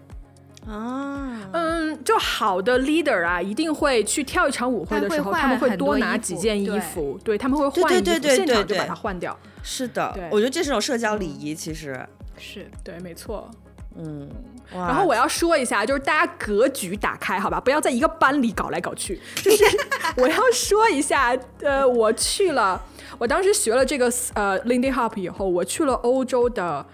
[0.65, 9.37] 啊，嗯，就好的 leader 啊，一定会去跳一场舞会的时候，他们会多多拿几件衣服，对他们会换衣服，对对对现场就把它换掉。
[9.71, 12.01] 是的，我觉得这是种社交礼仪，其实，
[12.39, 13.51] 是对，没错。
[13.99, 14.27] 嗯，
[14.73, 19.21] 然后我要说一下，就是大家格局打开，好吧，不要在一个班里搞来搞去。
[19.37, 19.65] 就是
[20.17, 22.83] 我要说一下，呃，我去了，
[23.19, 26.87] 我当时学了这个呃 Lindy Hop 以后，我去了欧洲的。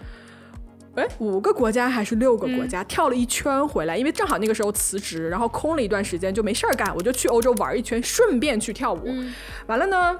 [0.95, 9.05] 哎，五个国家还是六个国家、跳了一圈回来，因为正好那个时候辞职，然后空了一段时间就没事儿干，我就去欧洲玩一圈，顺便去跳舞。
[9.67, 10.17] 完了呢，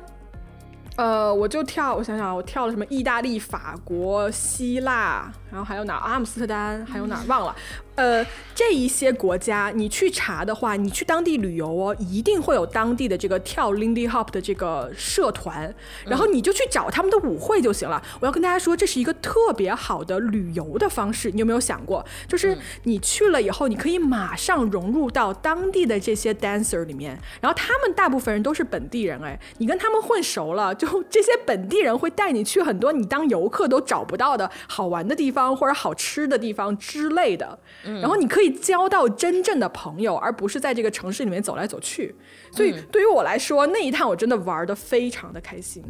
[0.97, 2.86] 呃，我就跳，我想想啊，我跳了什么？
[2.86, 5.95] 意大利、法国、希腊，然后还有哪？
[5.95, 7.21] 阿姆斯特丹，还有哪？
[7.27, 7.55] 忘了。
[7.95, 15.73] 呃，这一些国家你去查的话，你去当地旅游哦，一定会有当地的这个跳 Lindy Hop 的这个社团，
[16.05, 18.01] 然后你就去找他们的舞会就行了。
[18.19, 21.31] 我要跟大家说，这是一个特别好的旅游的方式。
[21.31, 37.58] 你有没有想过，就是你去了以后，你可以马上融入到当地的这些 dancer 里面，然后他们大部分人都是本地人，哎，你跟他们混熟了，就这些本地人会带你去很多你当游客都找不到的好玩的地方或者好吃的地方之类的。
[38.02, 42.15] 然后你可以交到真正的朋友，而不是在这个城市里面走来走去。
[42.52, 45.84] 所以对于我来说，那一趟我真的玩的非常的开心。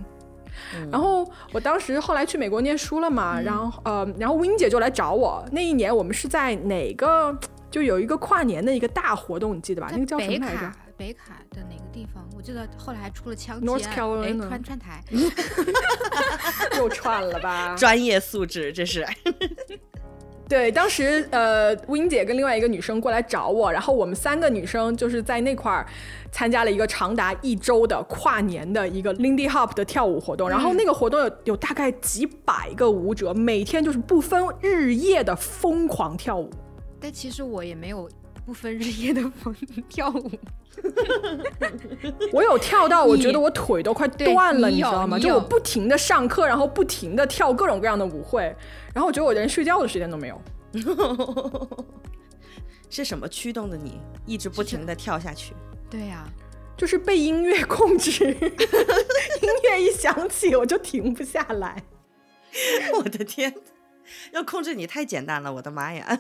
[0.92, 5.46] 然后我当时后来去美国念书了嘛，然后呃，然后 Win 姐就来找我。
[5.52, 7.38] 那一年我们是在哪个？
[7.72, 9.90] 就有一个跨年的一个大活动，你记得吧？
[9.92, 10.76] 那个叫什么来着卡？
[10.96, 12.26] 北卡的哪个地方？
[12.38, 15.04] 我记得后来还出了枪击 North 案，哎，Carolina 川川台，
[16.78, 17.76] 又串了吧？
[17.78, 19.06] 专业素质，这是
[20.48, 25.86] 对，当时呃，Win 姐跟另外一个女生过来找我，然后我们三个女生就是在那块儿
[26.32, 36.50] 参加了一个长达一周的跨年的一个 Lindy Hop 的跳舞活动，然后那个活动有有大概几百个舞者，每天就是不分日夜的疯狂跳舞。
[37.00, 38.08] 但其实我也没有
[38.46, 39.54] 不分日夜的疯
[39.90, 40.32] 跳舞，
[42.32, 45.18] 我有跳到，我觉得我腿都快断了，你你知道吗？
[45.18, 48.44] 就我不停的上课，然后不停的跳各种各样的舞会，
[48.94, 50.42] 然后我觉得我连睡觉的时间都没有。
[52.90, 55.54] 是什么驱动的你一直不停的跳下去？
[55.90, 56.28] 对呀、
[56.78, 61.84] 就是被音乐控制，音乐一响起我就停不下来。
[62.94, 63.54] 我的天，
[64.32, 66.20] 要控制你太简单了，我的妈呀！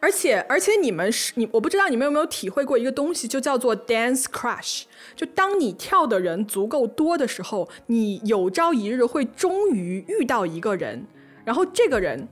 [0.00, 4.82] 而且而且你们是你，我不知道你们有没有体会过一个东西，就叫做 dance crush。
[5.14, 11.06] 就当你跳的人足够多的时候，你有朝一日会终于遇到一个人，
[11.44, 12.28] 然后这个人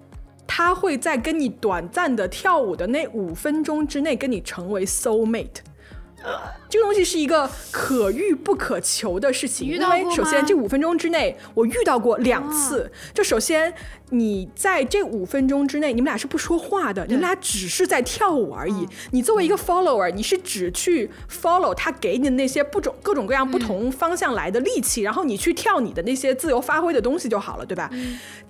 [0.47, 5.63] 他会在跟你短暂的跳舞的那五分钟之内跟你成为 soul mate。
[6.69, 12.91] 这个东西是一个可遇不可求的事情，因为首先这五分钟之内我遇到过两次。
[13.15, 13.73] 就首先
[14.11, 18.87] 你在这五分钟之内，你们俩是不说话的，你们俩只是在跳舞而已。
[19.11, 27.91] 你作为一个 follower，你是只去 follow 他给你的那些不种各种各样不同方向来的利器，然后你去跳你的那些自由发挥的东西就好了，对吧？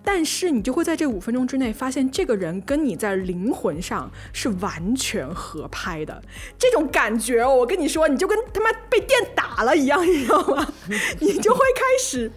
[0.04, 6.22] 但是你就会在这五分钟之内发现，这个人跟你在灵魂上是完全合拍的。
[6.58, 10.66] 这种感觉哦，我跟你说，你就跟他妈被电打了一样，你知道吗？
[11.18, 12.30] 你就会开始。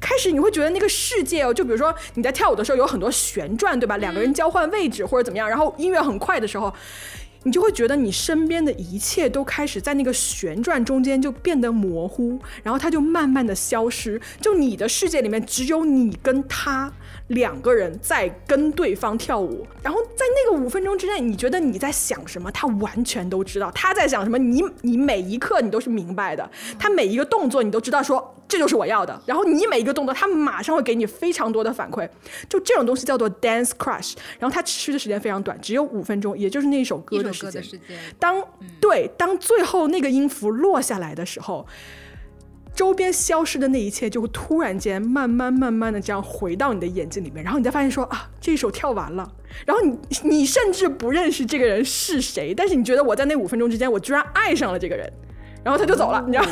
[0.00, 3.96] 开始你会觉得那个世界哦，就比如说你在跳舞的时候有很多旋转，对吧？
[3.96, 6.72] 两个人交换位置或者怎么样，然后音乐很快的时候，
[7.44, 16.92] 你就会觉得你身边的一切都开始在那个旋转中间就变得模糊，然后它就慢慢的消失，就你的世界里面只有你跟他
[17.28, 32.08] 两个人在跟对方跳舞，然后在那个五分钟之内，你觉得你在想什么，他完全都知道，他在想什么，你你每一刻你都是明白的，他每一个动作你都知道说这就是我要的，然后你每一个动作他马上会给你非常多的反馈，
[32.48, 37.50] 就这种东西叫做 dance crush，然后它持续的时间非常短，只有五分钟，也就是那一首歌的时间。
[37.50, 37.62] 歌的。
[37.62, 38.40] 时间，当
[38.80, 41.66] 对当最后那个音符落下来的时候，
[42.76, 49.26] 周边消失的那一切就会突然间慢慢慢慢的这样回到你的眼睛里面，然后你再发现说啊，这一首跳完了，
[49.64, 55.10] 然后你你甚至不认识这个人是谁，但是你觉得我在那五分钟之间，我居然爱上了这个人，
[55.64, 56.44] 然后他就走了，你知道。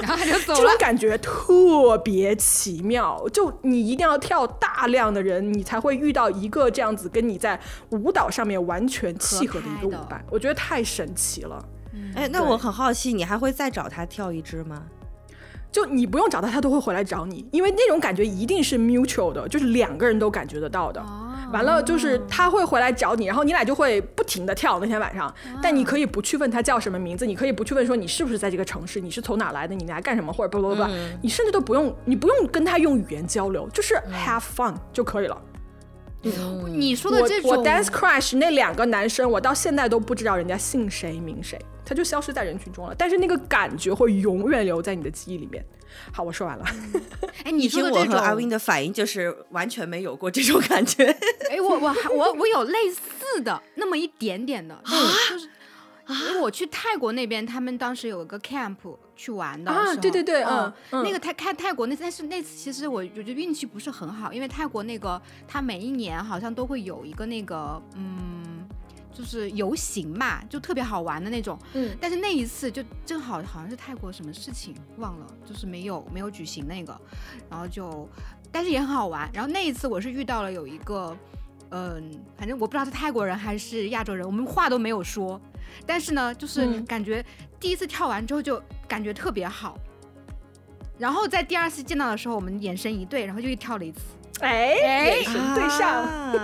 [0.00, 0.76] 然后他就走了这种。
[0.78, 11.66] 感觉特别奇妙，就你一定要跳大量的人，你才会遇到一个这样子跟你在舞蹈上面完全契合的一个舞伴，我觉得太神奇了。
[12.14, 14.82] 哎，那我很好奇，你还会再找他跳一支吗？
[15.74, 21.00] 就你不用找他，他都会回来找你，因为那种感觉一定是 mutual 的，就是两个人都感觉得到的。
[21.00, 25.32] 哦完了，就是他会回来找你，然后你俩就会不停的跳那天晚上。
[25.62, 30.84] 但你可以不去问他叫什么名字，你可以不去问说你是不是在这个城市，你是从哪来的，你来干什么，或者不不不，
[31.22, 35.40] 你甚至都不用，你不用跟他用语言交流，就是 have fun 就可以了。
[36.68, 42.94] 你说的这种我 dance Crash 那两个男生，我到现在都不知道人家姓谁名谁，他就消失在人群中了。
[42.96, 45.64] 但是那个感觉会永远留在你的记忆里面。
[46.12, 46.64] 好，我说完了。
[47.44, 51.04] 哎， 你说的这种和阿威的反应就是完全没有过这种感觉。
[51.50, 55.48] 哎，我我还我我有类似的那么一点点的，就是
[56.08, 58.76] 因为我去泰国那边，他们当时有一个 camp
[59.16, 68.66] 去玩的啊对对对嗯那个泰看泰国那但是那次其实我我觉得运气不是很好，因为泰国那个他每一年好像都会有一个那个嗯。
[69.16, 71.56] 就是游行嘛，就特别好玩的那种。
[71.74, 77.00] 嗯但是那一次就正好好像是泰国什么事情忘了，就是没有没有举行那个，
[77.48, 78.08] 然后就，
[78.50, 79.30] 但是也很好玩。
[79.32, 81.16] 然后那一次我是遇到了有一个，
[81.70, 85.40] 嗯，反正我不知道是泰国人还是亚洲人，我们话都没有说，
[85.86, 87.24] 但是呢，就是嗯感觉
[87.64, 89.78] 第一次跳完之后就感觉特别好。
[90.98, 94.00] 然后在第二次见到的时候，我们眼神一对，然后就又跳了一次。
[94.40, 96.34] 哎，哎眼神对上，啊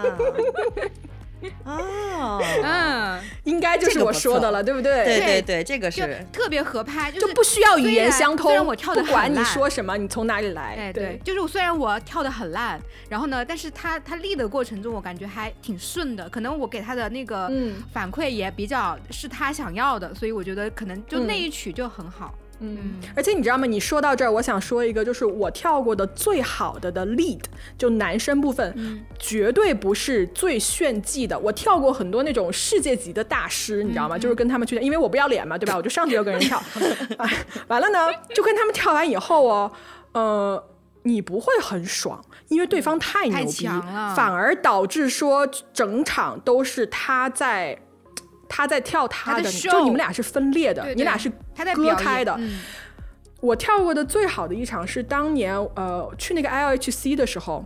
[1.65, 5.05] 哦，嗯，应该就是我说的了，对不对？
[5.05, 5.05] 对？
[5.05, 6.25] 对对对，这个是。
[6.33, 16.29] 特别合拍，就就是不需要语言相通，虽然我跳的不管你说什么，你从哪里来，哎，对，就是我虽然我跳的很烂，然后呢，但是他他立的过程中，我感觉还挺顺的。
[16.29, 17.83] 可能我给他的那个嗯。
[17.93, 21.41] 反馈也比较是他想要的，所以我觉得可能就那嗯。
[21.41, 22.35] 一曲就很好。
[22.61, 23.67] 嗯，而且你知道吗？
[23.67, 27.41] 你说到这儿，我想说一个，就是我跳过的最好的的 lead，
[27.77, 31.39] 就男生部分，嗯绝对不是最炫技的。
[31.39, 34.19] 我跳过很多那种世界级的大师，你知道嗯吗？
[34.19, 35.77] 就是跟他们去，因为我不要脸嘛，对吧？
[35.77, 36.59] 我就上去就跟人跳，
[37.19, 37.29] 啊
[37.69, 37.99] 完了呢，
[38.35, 39.73] 就跟他们跳完以后哦，
[40.13, 40.65] 呃。
[41.03, 43.67] 你不会很爽，因为对方太牛逼
[44.15, 47.75] 反而导致说整场都是他在
[48.51, 52.35] 他在跳他他的就你们俩是分裂的，对对你俩是他在开的。
[52.39, 52.61] 嗯
[53.41, 57.65] 我跳过的最好的一场是当年呃去那个 LHC 的时候。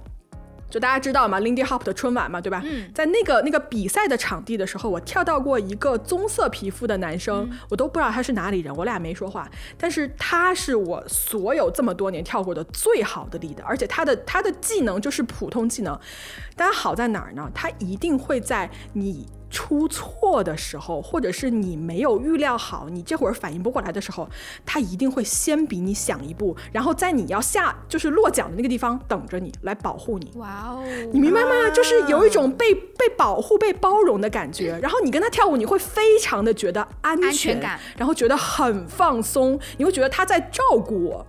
[0.71, 2.61] 就大家知道嘛，Lindy Hop 的春晚嘛，对吧？
[2.65, 15.97] 嗯在那个那个比赛的场地的时候，我跳到过一个棕色皮肤的男生，嗯我都不知道他是哪里人，我俩没说话，但是他是我所有这么多年跳过的最好的 lead，而且他的他的技能就是普通技能，
[16.57, 17.49] 但好在哪儿呢？
[17.55, 19.25] 他一定会在你
[19.55, 24.29] 出错的时候，或者是你没有预料好，你这会儿反应不过来的时候，
[24.67, 30.33] 他一定会先比你想一步，然后在你要下就是落脚的那个地方等着你来保护你。
[30.35, 30.83] 哇哦，
[31.13, 31.71] 你明白吗？
[31.71, 34.77] 就是有一种被被保护、被包容的感觉。
[34.83, 41.25] 然后你跟他跳舞，你会非常的觉得安全，感然后觉得很放松，你会觉得他在照顾我。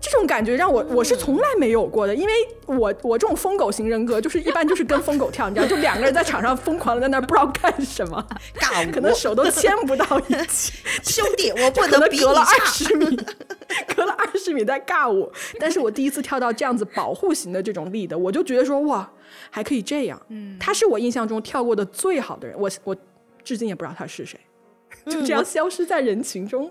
[0.00, 2.32] 这种感觉让我我是从来没有过的，因为
[2.66, 8.26] 我我这种疯狗型人格，就是一般就是跟疯狗跳，你知道，就两个人在场上疯狂的在那儿不知道干什么，
[8.58, 10.72] 尬舞，可能手都牵不到一起，
[11.04, 12.66] 兄弟， 我不可能能比你隔了二。
[12.66, 13.16] 十米，
[13.94, 15.30] 隔了二十米在尬舞。
[15.58, 19.10] 但是我第一次跳到这样子保护型的这种力的，我就觉得说哇，
[19.50, 20.20] 还可以这样。
[20.30, 22.96] 嗯，他是我印象中跳过的最好的人，我我
[23.44, 24.40] 至今也不知道他是谁，
[25.06, 26.70] 就这样消失在人群中。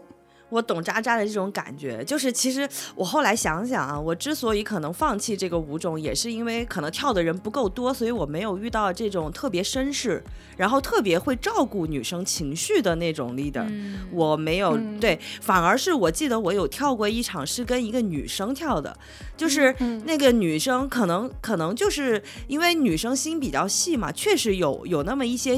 [0.50, 10.24] 我懂渣渣的这种感觉，就是其实我后来想想啊，我之所以可能放弃这个舞种，也是因为可能跳的人不够多，所以我没有遇到这种特别绅士，
[10.58, 13.68] 然后特别会照顾女生情绪的那种 leader。
[14.12, 18.98] 我没有、对，反而是我记得我有跳过一场是跟一个女生跳的，
[19.38, 19.76] 就是
[20.06, 25.56] 那个女生可能可能就是因为女生心比较细嘛，确实有有那么一些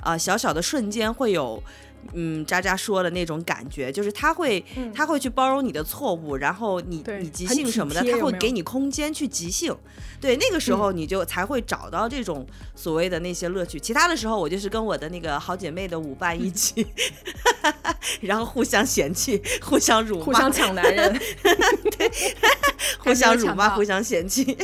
[0.00, 1.62] 啊、呃小小的瞬间会有。
[2.12, 9.74] 嗯，渣渣说的那种感觉，就是他会，他会去包容你的错误，然后你你即兴什么的，他会给你空间去即兴。
[10.22, 12.46] 对，那个时候你就才会找到这种
[12.76, 13.80] 所谓的那些乐趣。
[13.80, 16.86] 其他的时候，我就是跟我的那个好姐妹的舞伴一起
[18.22, 21.12] 然后互相嫌弃，互相辱骂，互相抢男人，
[21.98, 22.10] 对
[23.00, 24.56] 互相辱骂，互相嫌弃。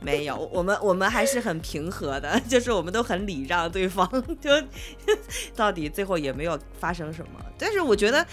[0.00, 4.06] 没有，我们我们还是很平和的，就是我们都很礼让对方，
[4.38, 4.50] 就
[5.56, 7.40] 到底最后也没有发生什么。
[7.56, 8.26] 但是我觉得，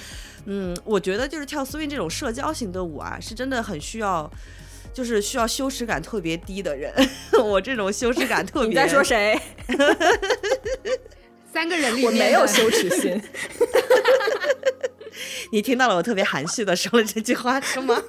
[0.45, 4.30] 嗯，我觉得就是跳 swing 这种社交型的舞啊，是真的很需要。
[4.98, 6.91] 就是需要羞耻感特别低的人，
[7.39, 8.70] 我这种羞耻感特别。
[8.70, 9.39] 你在说谁？
[11.54, 13.22] 三个人里面我没有羞耻心，
[15.54, 18.02] 你听到了我特别含蓄的说了这句话是吗？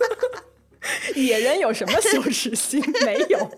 [1.14, 2.82] 野人有什么羞耻心？
[3.05, 3.51] 没有。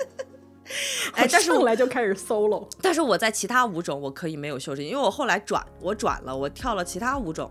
[1.15, 7.51] 哎但是我上来就开始 solo，但是我在其他舞种我可以没有羞耻，因为我后来转，我转了，我跳了其他舞种。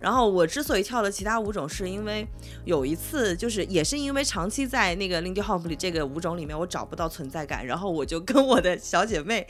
[0.00, 2.26] 然后我之所以跳了其他舞种，是因为
[2.64, 9.46] 有一次就是也是因为长期在那个 Lindy Hop 里这个舞种里面，我找不到存在感，然后我就跟我的小姐妹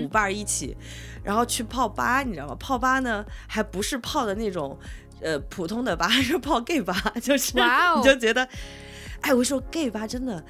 [0.00, 0.76] 舞伴儿一起，
[1.24, 2.54] 然后去泡吧，你知道吗？
[2.60, 4.78] 泡吧呢还不是泡的那种
[5.20, 8.48] 呃普通的吧， 是泡 gay 吧，就是哇哦你就觉得，
[9.22, 10.44] 哎，我说 gay 吧真的。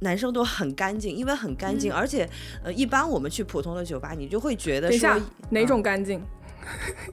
[0.00, 2.28] 男生都很干净，因为很干净，而且
[2.62, 5.10] 呃，一般我们去普通的酒吧，你就会觉得说
[5.50, 6.22] 哪种干净？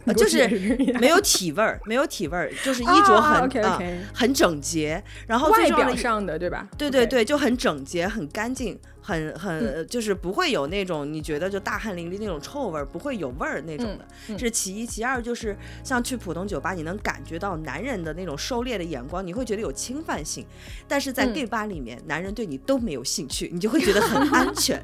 [0.06, 3.80] 呃 就是没没有体味儿，没有体味儿，就是衣着很、啊
[4.14, 6.68] 很整洁，然后外表上的对吧？
[6.78, 14.40] 对对对，就很整洁、很干净、很很、嗯就是不会有那种你觉得就大汗淋漓那种臭味儿，不会有味儿那种的。
[14.40, 20.44] 是其一，其二就是像去普通酒吧，你能感觉到男人的那种狩猎的眼光，你会觉得有侵犯性，
[20.88, 24.84] 但是在嗯 gay 吧里面，男人对你都没有兴趣，你就会觉得很安全。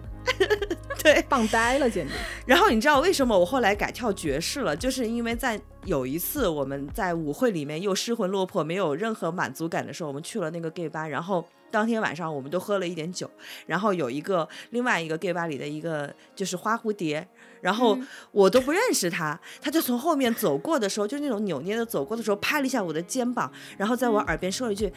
[1.01, 2.13] 对，棒呆了，简直。
[2.45, 4.75] 然后你知道为什么我后来改跳爵士了？
[4.77, 11.43] 就是因为在有一次我们在舞会里面又失魂落魄，没有任何满足感的时候，我们去了那个 gay 吧，然后。
[11.71, 13.29] 当天晚上我们都喝了一点酒，
[13.65, 17.25] 然后有一个另外一个 gay 吧里的一个就是花蝴蝶，
[17.61, 17.97] 然后
[18.31, 24.91] 我都不认识他，他就从后面走过的时候，就是那种扭捏的走过的时候，拍了一下我的肩膀，然后在我耳边说了一句：“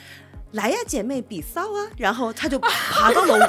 [0.52, 3.48] 来呀，姐妹，比骚啊！”然后他就爬到了我，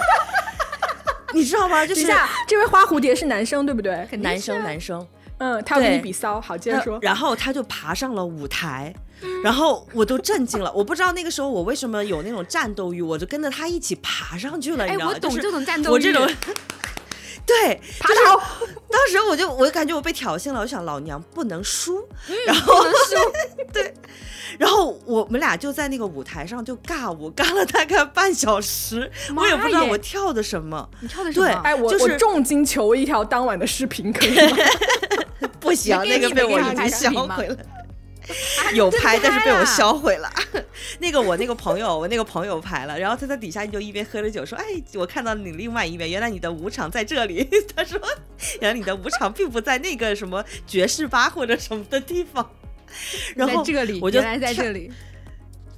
[1.34, 1.86] 你知道吗？
[1.86, 2.06] 就是
[2.48, 4.08] 这位花蝴蝶是男生对不对？
[4.20, 5.06] 男生男生，
[5.38, 6.94] 嗯，他要跟你比骚，好，接着说。
[6.96, 8.94] 呃然后他就爬上了舞台，
[9.44, 10.72] 然后我都震惊了。
[10.74, 15.12] 我不知道那个时候我为什么有那种战斗欲，我就跟着他一起爬上去了，你哎，知道吗？
[15.14, 15.94] 我懂这种战斗欲。
[15.94, 16.28] 我这种。
[17.46, 18.42] 对，爬倒，
[18.90, 22.84] 当时我就我就感觉我被挑衅了，我想老娘不能输，嗯然后
[23.72, 23.94] 对，
[24.58, 31.46] 然后我们俩就在那个舞台上就尬舞，尬了大概半小时，我也不知道我跳的什么，你跳的什么？
[31.46, 34.58] 对哎，我、就是我重金求一条当晚的视频，可以吗？
[35.66, 37.58] 不行，那个被我已经销毁了。
[38.74, 40.28] 有拍，但是被我销毁了。
[40.98, 44.64] 那个我那个朋友，我那个朋友拍了，然后他在底下就一边喝着酒说：“哎，
[44.96, 47.48] 我看到你另外一面，原来你的舞场在这里。
[47.76, 48.00] ”他说
[48.62, 52.50] ：“原来你的舞场并不在那个什么爵士吧或者什么的地方。”
[53.36, 54.92] 然后这里，我就在这里。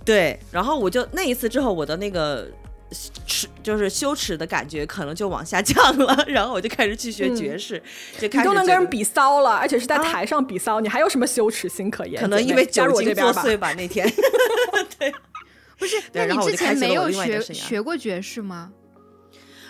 [0.06, 2.50] 对，然后我就那一次之后，我的那个
[3.26, 7.82] 耻就是羞耻的感觉可能就往下降了， 然后我就开始去学爵士，
[8.18, 12.22] 就你开始都能跟人比骚了，而且是在啊台上比骚，你还有什么羞耻心可言？
[12.22, 13.42] 可能因为加入酒精我这边吧。
[13.42, 14.08] 作祟吧，那天。
[15.00, 15.14] 对
[15.78, 18.72] 不是，你之前没有学学过爵士吗？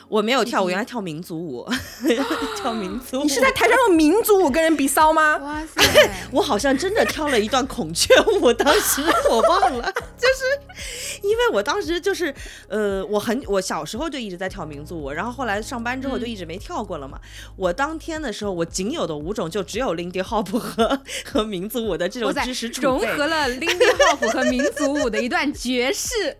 [0.09, 1.67] 我没有跳，我原来跳民族舞，
[2.55, 3.23] 跳民族舞。
[3.27, 5.37] 你是在台上用民族舞跟人比骚吗？
[5.37, 5.81] 哇 塞！
[6.31, 12.33] 我好像真的跳了一段孔雀舞，当时我忘了，就是因为我当时就是
[12.69, 17.19] 呃，我很我小时候就一直在跳民族舞，然后后来上班之后就一直没跳过了嘛。
[17.55, 22.87] 我当天的时候，我仅有的舞种就只有 Lindy Hop 和和民族舞的这种知识，储备。
[22.87, 26.37] 融合了 Lindy Hop 和民族舞的一段爵士。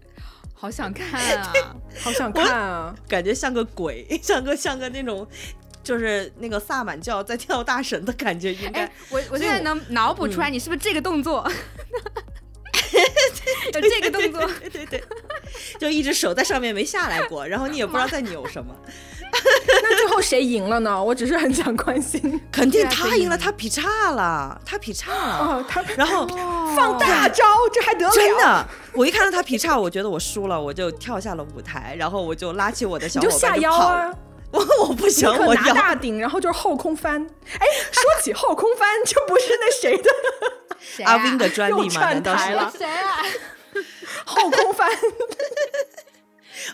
[0.59, 1.53] 好想看啊！
[2.01, 2.95] 好想看啊！
[3.07, 5.25] 感觉像个鬼， 像个像个那种，
[5.83, 11.47] 就是那个萨满教在跳大神的感觉，应该哎，我我现在能脑补嗯出来，你是不是这个动作？
[13.73, 15.03] 有这个动作，对对对，
[15.79, 18.75] 就一只手在上面没下来过，然后你也不知道在扭什么，
[19.83, 21.01] 那最后谁赢了呢？
[21.01, 22.39] 我只是很想关心。
[22.51, 26.27] 肯定他赢了，他劈叉了，他劈叉了，哦，他然后
[26.75, 28.13] 放大招，这还得了？
[28.13, 34.13] 真的，我一看到他劈叉，我觉得我输了，我就跳下了舞台，然后我就拉起我的小你就下伙伴就跑腰啊。！
[34.49, 37.21] 我我不行，我拿大顶，然后就是后空翻。
[37.21, 40.09] 哎，说起后空翻，这不是那谁的
[40.79, 41.83] 谁啊阿 Win 的专利吗？
[41.83, 42.37] 又串难道是？
[42.37, 42.73] 台了？
[42.77, 43.17] 谁啊？
[44.25, 44.89] 后空翻？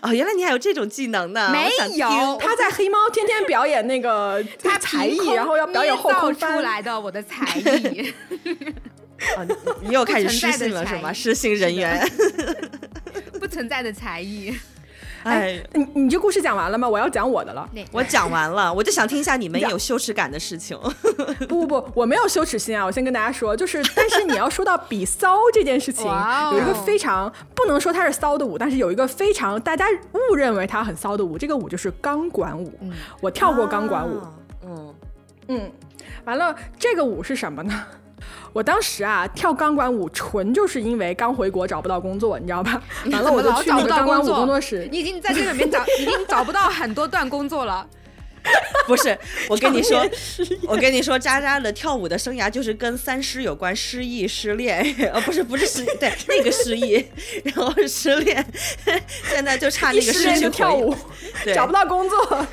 [0.02, 1.50] 哦，原来你还有这种技能呢？
[1.52, 6.60] 没有他在黑猫天天表演那个 他才艺，然后要表演后捏造空翻出。
[6.60, 8.12] 来的我的 才艺，
[9.36, 9.54] 啊，你
[9.88, 11.12] 你又开始失信了是吗？
[11.12, 12.06] 失信人员。
[13.38, 14.54] 不存在的才艺。
[15.24, 16.88] 哎，你你这故事讲完了吗？
[16.88, 17.68] 我要讲我的了。
[17.90, 20.78] 我讲完了，我就想听一下你们有羞耻感的事情。
[21.48, 22.84] 不不不，我没有羞耻心啊！
[22.84, 26.04] 我先跟大家说，就是，但是你要说到比骚这件事情，
[26.52, 29.86] 有一个非常不能说它是骚的舞，但是有一个非常大家
[30.30, 32.72] 误认为它很骚的舞，这个舞就是钢管舞。
[33.20, 34.32] 我跳过钢管舞，啊
[34.66, 34.94] 嗯，
[35.48, 35.72] 嗯，
[36.24, 37.84] 完了，这个舞是什么呢？
[38.52, 42.80] 我当时啊跳钢管舞，纯就是因为刚回国找不到工作，你知道吧？
[43.10, 44.88] 完了，我就去那个钢管舞工作室。
[44.92, 47.86] 你已经在这里面找， 已经找不到很多段工作了。
[48.86, 49.18] 不是，
[49.48, 50.06] 我跟你说
[50.64, 57.02] 我跟你说，渣渣的跳舞的生涯就是跟三失有关，失忆、失恋， 呃，不是不是失，对，那个失忆，
[57.44, 58.44] 然后失恋，
[59.30, 60.94] 现在就差那个失去跳舞，
[61.54, 62.46] 找不到工作，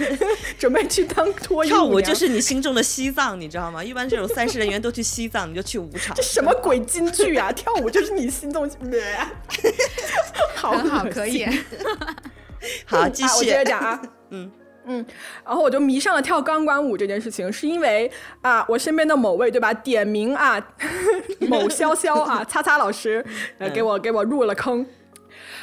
[0.58, 3.84] 准备去当脱衣舞娘跳舞就是你心中的西藏，你知道吗？
[3.84, 6.24] 一般这种三失人员都去西藏，你就去舞场这。
[6.24, 7.52] 什么鬼京剧啊？
[7.52, 8.70] 跳舞就是你心中，
[10.56, 11.46] 好很好，恶可以。。
[12.86, 13.56] 好，继啊，我续接。
[13.56, 14.02] 着讲啊。
[14.30, 14.50] 嗯
[14.86, 15.06] 嗯，
[15.46, 18.12] 然后我就迷上了跳钢管舞这件事情，是因为
[18.42, 20.60] 啊，我身边的某位对吧，点名啊，
[21.48, 23.24] 某潇潇啊，擦擦老师，
[23.58, 24.86] 呃，给我给我入了坑。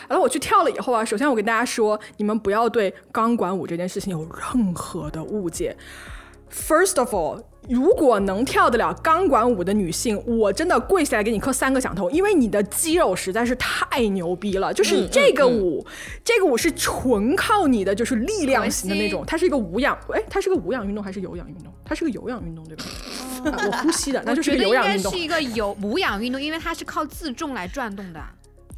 [0.09, 5.77] 然后我去跳了以后啊，首先我跟大家说，你们不要对钢管舞这件事情有任何的误解。
[6.51, 14.73] First of all，如果能跳得了钢管舞的女性，我真的跪下来给你磕三个响头，因为你的肌肉实在是太牛逼了。
[14.73, 15.87] 就是这个舞，
[16.25, 21.73] 这个舞是纯靠你的就是力量型的那种，它是一个无氧，哎，它是个无氧运动还是有氧运动？
[21.85, 22.85] 它是个有氧运动对吧？
[23.45, 25.25] 啊 我呼吸的，那就是有氧运动该是。
[25.25, 28.21] 一个有无氧运动，因为它是靠自重来转动的。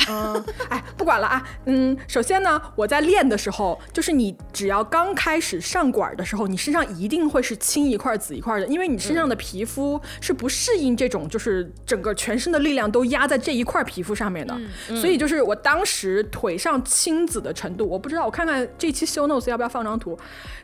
[0.09, 1.42] 嗯，哎，不管了啊。
[1.66, 14.57] 嗯，首先呢，我在练的时候，就是你只要刚开始上管的时候，你身上一定会是青一块紫一块的，因为你身上的皮肤是不适应这种，就是整个全身的力量都压在这一块皮肤上面的。
[14.96, 20.18] 所以就是我当时腿上青紫的程度，我不知道，我看看这期 show notes 要不要放张图。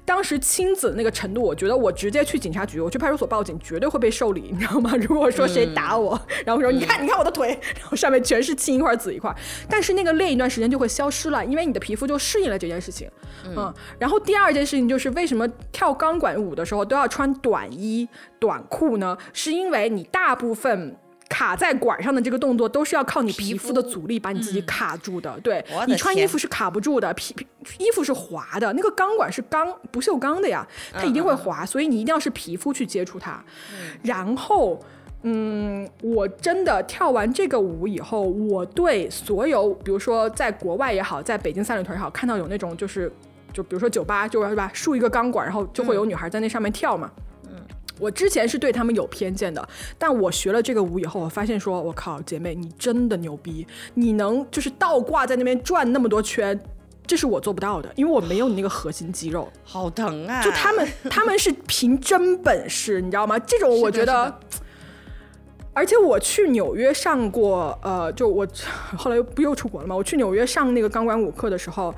[0.05, 4.93] 当时青紫那个程度，我觉得我直接去警察局，我去派出所报警，绝对会被受理，你知道吗？
[5.09, 9.26] 如果说谁打我，然后说你看，你看我的腿，然后上面全是青一块紫一块，
[9.69, 13.11] 但是那个练一段时间就会消失了，因为你的皮肤就适应了这件事情。
[13.45, 18.09] 嗯，然后第二件事情就是为什么跳钢管舞的时候都要穿短衣
[18.39, 19.17] 短裤呢？
[19.33, 20.97] 是因为你大部分。
[21.29, 27.45] 卡在管上的这个动作都是要靠你皮肤的阻力把你自己卡住的，对的你穿衣服是卡不住的，皮皮
[27.79, 33.43] 衣服是滑的，那个钢管是钢不锈钢的呀，它一定会滑，所以你一定要是皮肤去接触它。
[34.05, 34.81] 然后，
[35.29, 43.13] 嗯，我真的跳完这个舞以后，我对所有，比如说在国外也好，在北京三里屯也好，看到有那种就是，
[43.53, 47.11] 就比如说酒吧，就是吧，竖一个钢管，然后就会有女孩在那上面跳嘛。
[47.49, 47.57] 嗯
[47.99, 49.69] 我之前是对他们有偏见的，
[49.99, 56.61] 但我学了这个舞以后，我发现说，我靠，姐妹，你真的牛逼，你能就是倒挂在那边转那么多圈，
[57.07, 59.49] 这是我做不到的，因为我没有你那个核心肌肉。
[59.65, 60.43] 好疼啊！
[60.43, 63.39] 就他们他们是凭真本事，你知道吗？
[63.39, 64.41] 这种我觉是的得。
[65.77, 68.49] 而且我去纽约上过，呃，就我
[68.97, 69.95] 后来又不又出国了嘛？
[69.95, 71.95] 我去纽约上那个钢管舞课的时候，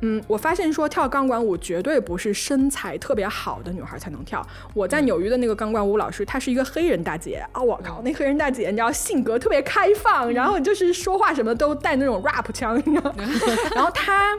[0.00, 4.42] 嗯，我发现说跳钢管舞绝对不是身材特别好的女孩才能跳。
[4.72, 7.60] 我在纽约的那个钢管舞老师，她是一个黑人大姐啊！
[7.60, 13.24] 我靠，那黑人大姐你知道性格特别开放，然后就是说话什么都带那种 rap 腔，你知道吗？
[13.76, 14.38] 然后她。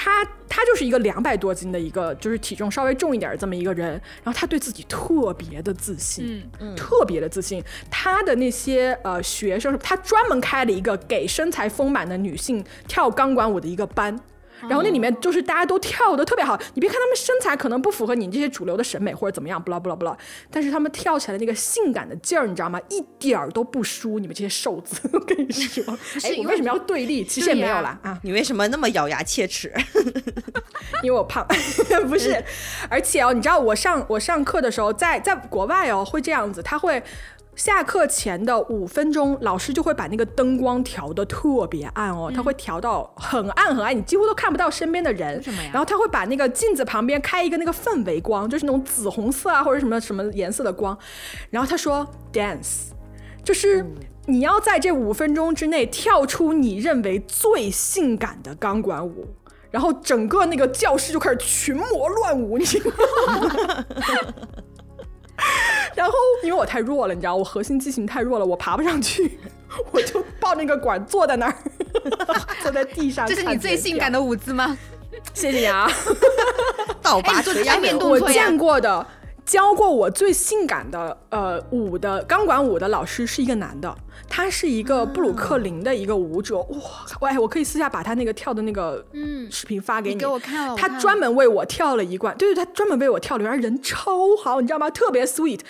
[0.00, 3.90] 她她就是一个两百多斤的一个，就是体重稍微重一点儿这么一个人，
[4.22, 7.62] 然后他对自己特别的自信，嗯，特别的自信。
[7.90, 14.16] 他的那些呃学生，他专门开了一个给身材丰满的女性跳钢管舞的一个班。
[14.62, 20.16] 然后那里面就是大家都跳的特别好，你别看他们身材可能不符合你这些主流的审美或者怎么样，不啦不啦不啦，
[20.50, 22.80] 但是他们跳起来的那个性感的劲儿，你知道吗？
[22.88, 25.08] 一点儿都不输你们这些瘦子。
[25.12, 25.84] 我跟你说，
[26.24, 27.24] 哎，我为什么要对立？
[27.24, 29.72] 其实也没有啦啊，你为什么那么咬牙切齿？
[31.02, 31.46] 因为我胖，
[32.08, 32.42] 不是。
[32.88, 37.02] 而且哦，你知道我上我上课的时候，在在国外哦会这样子，他会。
[37.58, 45.42] 下课前的五分钟，老师就会把那个灯光调的特别暗哦，他会调到很暗很暗，你几乎都看不到身边的人。
[45.72, 50.96] 然后他会把那个镜子旁边开一个那个氛围光，就是那种紫红色啊或者什么什么颜色的光。
[51.50, 52.90] 然后他说，dance，
[53.42, 53.84] 就是
[54.26, 59.26] 你要在这五分钟之内跳出你认为最性感的钢管舞，
[59.72, 62.90] 然后整个那个教室就开始群魔乱舞，你知道
[63.26, 63.84] 吗？
[65.94, 69.38] 然后，因为我太弱了，你知道，我核心肌群太弱了，我爬不上去，
[69.90, 71.54] 我就抱那个管坐在那儿，
[72.62, 73.26] 坐在地上。
[73.26, 74.76] 这是你最性感的舞姿吗？
[75.34, 75.90] 谢谢你啊！
[77.02, 79.04] 倒拔做压面动我见过的。
[79.48, 83.92] 教过我最性感的呃舞的钢管舞的老师是一个男的，
[84.28, 86.78] 他是一个布鲁克林的一个舞者，哇，
[87.22, 89.50] 喂，我可以私下把他那个跳的那个嗯。
[89.50, 90.68] 视频发给你，给我看。
[90.68, 94.90] 了，他专门为我跳了一段，对对，他专门为我跳了，人人超好，你知道吗？
[94.90, 95.60] 特别 sweet，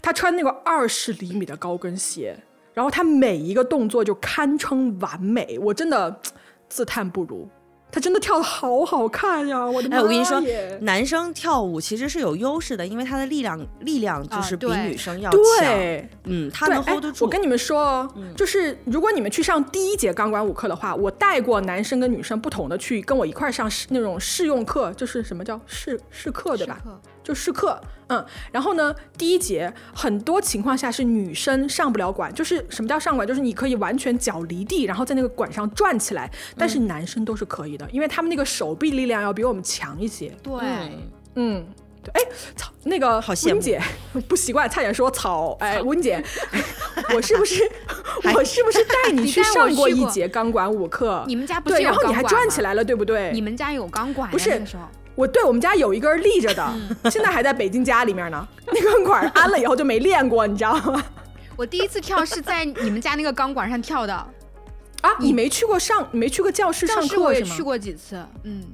[0.00, 2.38] 他穿那个二十厘米的高跟鞋，
[2.72, 6.20] 然后他每一个动作就堪称完美，我真的
[6.68, 7.48] 自叹不如。
[7.94, 9.64] 他真的跳的好好看呀！
[9.64, 9.98] 我的妈！
[9.98, 10.42] 哎，我跟你说，
[10.80, 15.40] 男生跳舞其实是有优势的，因为他的力量力量就是比女生要强。
[15.60, 17.24] 对嗯，他能 hold 得住。
[17.24, 26.82] 我跟你们说哦，就是如果你们去上第一节钢管舞课的话，我带过男生跟女生不同的去跟我一块上试那种试用课，就是什么叫试试课对吧？
[27.24, 27.80] 就试课。
[28.08, 28.22] 嗯，
[28.52, 40.30] 然后呢，第一节很多情况下是女生上不了管，就是什么叫上管，就是你可以完全脚离地，然后在那个管上转起来，但是男生都是可以的，因为他们那个手臂力量要比我们强一些。
[40.42, 40.52] 对，
[41.36, 41.64] 嗯，
[42.02, 43.80] 对，哎，草那个温姐
[44.28, 46.22] 不习惯，差点说草，哎，温姐，
[47.16, 47.62] 我是不是
[48.36, 51.24] 我是不是带你去上过一节钢管舞课？
[51.26, 53.32] 你们家不是对，然后你还转起来了，对不对？
[53.32, 54.30] 你们家有钢管？
[54.30, 54.62] 不是。
[55.14, 56.74] 我对我们家有一根立着的，
[57.10, 58.48] 现在还在北京家里面呢。
[58.66, 61.04] 那根管安了以后就没练过，你知道吗？
[61.56, 64.14] 我第一次跳是在你们家那个钢管上跳的。
[64.14, 68.64] 啊，你没去过上，你没去过教室上课我也去过几次，嗯。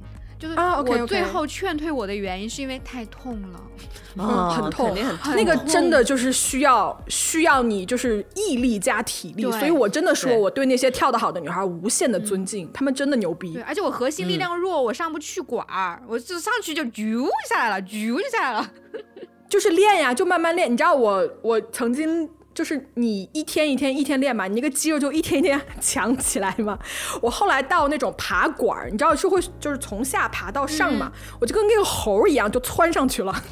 [0.41, 3.61] 就是我最后劝退我的原因是因为太痛了，
[4.17, 5.35] 嗯，很痛，肯定很痛。
[5.35, 13.53] 那个真的就是需要需要你就是毅力加体力，所以我真的说我对那些跳得好的女孩无限的尊敬，她们真的牛逼。
[13.53, 18.71] 对，而且我核心力量弱，我上不去管儿，我就上去就啾下来了，啾就下来了。
[19.47, 20.71] 就是练呀，就慢慢练。
[20.71, 22.27] 你知道我我曾经。
[22.53, 26.77] 就是你一天一天一天练嘛，你那个肌肉就一天一天 强起来嘛。
[27.21, 33.41] 我后来到那种爬管儿，你知道是会就是从下爬到上嘛，我就跟那个猴一样就窜上去了。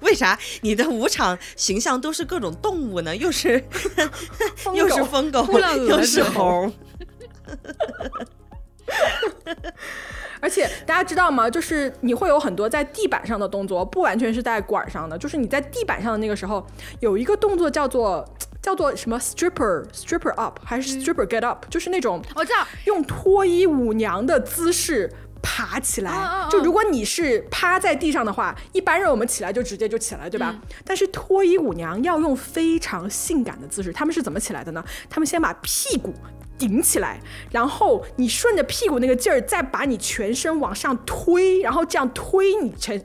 [0.00, 3.14] 为啥你的舞场形象都是各种动物呢？
[3.16, 3.62] 又是
[4.74, 5.46] 又是疯狗，
[5.88, 6.70] 又是猴。
[10.44, 11.48] 而且大家知道吗？
[11.48, 15.16] 就是你会有很多在地板上的动作，不完全是在管上的。
[15.16, 16.62] 就是你在地板上的那个时候，
[17.00, 18.22] 有一个动作叫做
[18.60, 26.12] 叫做什么 stripper stripper up 还是 stripper get up，就是那种我知道用脱衣舞娘的姿势爬起来。
[26.50, 30.54] 就如果你是趴在地上的话，一般人我们起来就直接就起来，对吧？
[30.84, 34.84] 但是脱衣舞娘要用非常性感的姿势，他们是怎么起来的呢？
[35.08, 36.12] 他们先把屁股。
[36.58, 43.02] 顶起来，然后你顺着屁股那个劲儿，再把你全身往上推，然后这样推你全，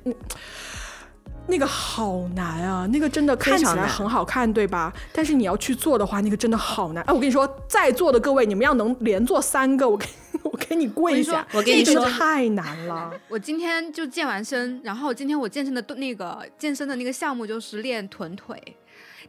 [1.48, 2.88] 那个好难啊！
[2.94, 4.94] 那个真的看起来很好看，对吧？
[5.12, 7.04] 但是你要去做的话，那个真的好难。
[7.06, 10.06] 哎，我跟你说，在座的各位，你们要能连做三个，我给
[10.44, 11.46] 我给你跪下。
[11.52, 13.12] 我跟你说，太难了。
[13.28, 18.62] 我今天就健完身，然后今天我健身的那个健身的那个项目就是练臀腿。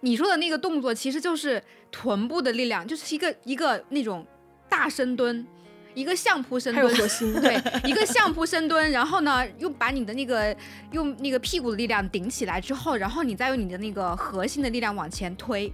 [0.03, 4.27] 你说的那个动作其实就是臀部的力量，就是一个一个那种
[4.69, 5.47] 大深蹲，
[5.95, 6.95] 一个相扑深蹲，
[7.41, 10.57] 对，一个相扑深蹲，然后呢又把你的那个
[10.93, 15.73] 用那个屁股的力量顶起来之后，然后你再用你的那个核心的力量往前推，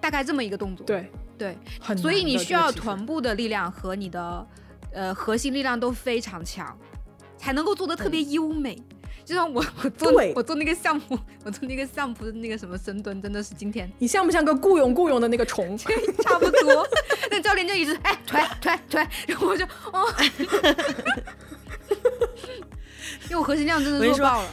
[0.00, 0.86] 大概这么一个动作。
[0.86, 1.56] 对对，
[1.96, 4.46] 所以你需要臀部的力量和你的
[4.92, 6.76] 呃核心力量都非常强，
[7.36, 8.76] 才能够做的特别优美。
[9.28, 15.76] 就像我 我做我做那个项目， 我做那个项目的那个什么深蹲，真的是今天你像不像个雇佣雇佣的那个虫？
[16.24, 16.88] 差不多。
[17.30, 20.08] 那教练就一直哎推推推，然后我就哦，
[23.24, 24.48] 因为我核心量真的弱爆了。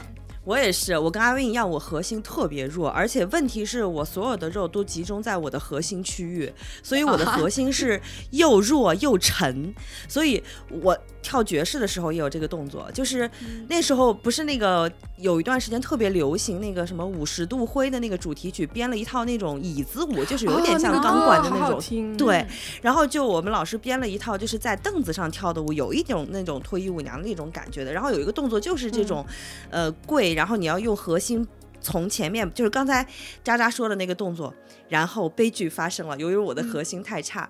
[0.46, 6.52] 我也是，我跟阿威一样，我核心特别弱，而且问题是我所有的肉都集中在我的核心区域，
[6.84, 9.74] 所以我的 核心是又弱又沉，
[10.08, 13.30] 所以我跳爵士的时候也有这个动作，就是
[13.68, 21.82] 那时候不是那个有一段时间特别流行那个什么五十度灰的那个主题曲，编了一套那种椅子舞，就是有点像钢管的好那种，
[22.18, 22.46] 对，
[22.84, 27.92] 然后就我们老师编了一套，就是在凳子上跳的舞，有一种那种脱衣舞娘的那种感觉的。
[27.92, 29.26] 然后有一个动作就是这种，
[29.72, 31.48] 呃，跪，然后你要用核心
[31.82, 33.08] 从前面，就是刚才
[33.44, 34.54] 渣渣说的那个动作。
[34.88, 37.50] 然后悲剧发生了，由于我的核心太差。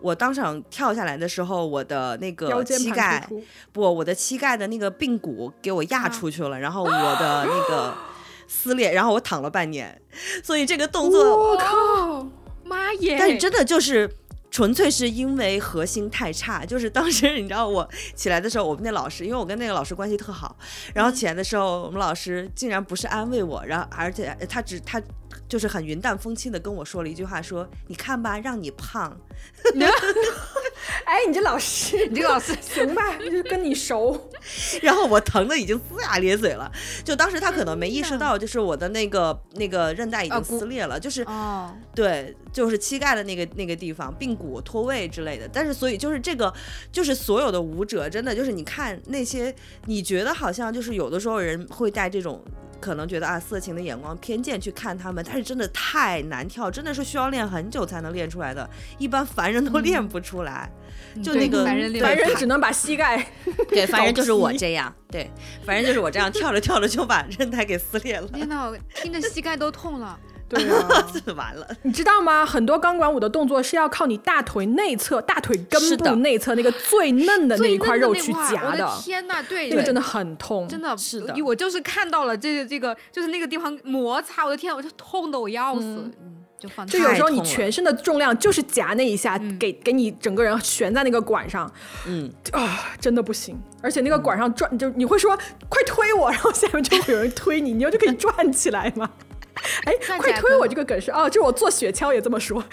[0.00, 3.28] 我当场跳下来的时候，我的那个膝盖
[3.72, 7.92] 不，我的膝盖的那个髌骨给我压出去了，然后我的那个
[8.46, 10.00] 撕裂，然后我躺了半年，
[10.44, 12.28] 所以这个动作我靠！
[12.62, 13.16] 妈耶！
[13.18, 14.08] 但是真的就是
[14.50, 20.56] 纯粹是因为核心太差，就是当时你知道我起来的时候，我们那老师，因为我跟那个老师关系特好，
[20.94, 25.00] 然后起来的时候，我们老师竟然不是安慰我，然后而且他只他
[25.48, 29.16] 就是很云淡风轻的跟我说了一句话，说你看吧，让你胖，
[31.04, 33.16] 哎，你这老师， 你这个老师 行吧？
[33.18, 34.30] 就是跟你熟，
[34.82, 36.70] 然后我疼的已经龇牙咧嘴了，
[37.04, 45.48] 就当时他可能没意识到，就是我的那个那个韧带已经撕裂了，就是哦，对，就是膝盖的那个那个地方，髌骨脱位之类的。
[45.52, 46.52] 但是，所以就是这个，
[46.90, 49.54] 就是所有的舞者，真的就是你看那些，
[49.86, 52.44] 你觉得好像就是有的时候人会带这种。
[52.80, 60.70] 可能觉得啊色情的眼光偏见去看他们，但是真的太难跳，真的是需要练很久才能练出来的，一般凡人都练不出来。
[61.20, 61.92] 就那个凡人
[62.36, 63.26] 只能把膝盖
[63.68, 65.28] 对，凡人就是我这样，对，
[65.66, 70.16] 反正就是我这样跳着跳着就把 韧带给撕裂了，天呐，我听着膝盖都痛了。
[70.48, 71.68] 对啊， 完了。
[71.82, 72.46] 你知道吗？
[72.46, 80.96] 很多钢管舞的动作是要靠你大腿内侧、大腿根部内侧那个最嫩的那一块肉去那块我夹的天呐，对，那个真的很痛，真的。
[80.96, 81.34] 是的。
[81.44, 91.70] 我就是看到了这个这个，就是那个地方摩擦，我的天，我就痛的我要死，嗯，就放就有时候你全身的重量就是夹那一下，嗯给给你整个人悬在那个管上。
[92.06, 93.60] 嗯，啊，真的不行。
[93.82, 95.36] 而且那个管上转，就你会说
[95.68, 99.08] 快推我，然后下面就会有人推你，你就可以转起来吗？
[99.84, 102.62] 哎，快推我这个梗是哦，就是我做雪橇也这么说。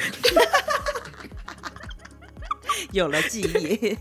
[2.91, 3.97] 有了记忆。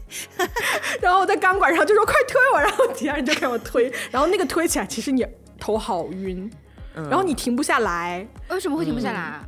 [1.00, 5.26] 然后在钢管上就说快推我，然后底下人就给我推，然后那个推起来，其实你
[5.58, 6.50] 头好晕，
[6.94, 9.44] 嗯然后你停不下来，为什么会停不下来啊？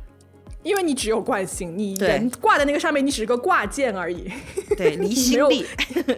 [0.67, 4.31] 因为你只有惯性，你人挂在那个上面，你只是个挂件而已。
[4.75, 5.65] 对 离心力，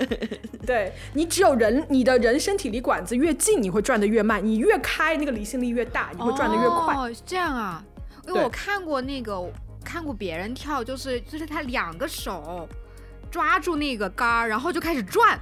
[0.65, 6.95] 对你只有人，你的人身体离管子越近，你会转得越慢；你越开，那个离心力越大，你会转得越快。
[6.95, 7.83] 哦，是这样啊，
[8.27, 9.39] 因为我看过那个，
[9.85, 12.67] 看过别人跳，就是就是他两个手
[13.31, 15.39] 抓住那个杆儿，然后就开始转，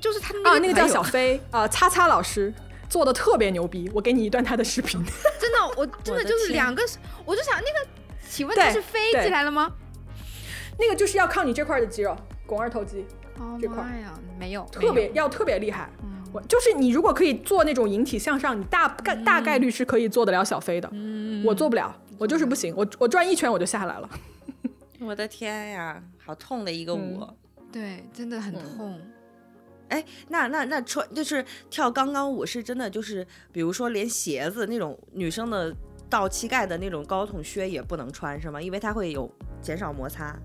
[0.00, 2.54] 就是他啊，那个叫小飞啊，擦擦老师
[2.88, 5.02] 做的特别牛逼，我给你一段他的视频。
[5.38, 7.88] 真的，我真的就是两个手，我就想那个，
[8.30, 9.72] 请问对他是飞起来了吗？
[10.78, 12.16] 那个就是要靠你这块的肌肉，
[12.46, 13.04] 肱二头肌，
[13.38, 15.90] 哦这块妈呀，没有，特别要特别厉害。
[16.32, 20.88] 我就是你如果可以做那种引体向上，你大概大概率是可以做得了小飞的。
[20.92, 24.08] 嗯我做不了，我就是不行，我我转一圈我就下来了。
[25.00, 27.26] 我的天呀，好痛的一个舞。
[27.72, 29.00] 对，真的很嗯痛。
[29.88, 35.74] 哎，那那那穿就是跳钢钢舞是真的就是，比如说连鞋子那种女生的
[36.10, 38.60] 到膝盖的那种高筒靴也不能穿是吗？
[38.60, 39.30] 因为它会有
[39.62, 40.36] 减少摩擦。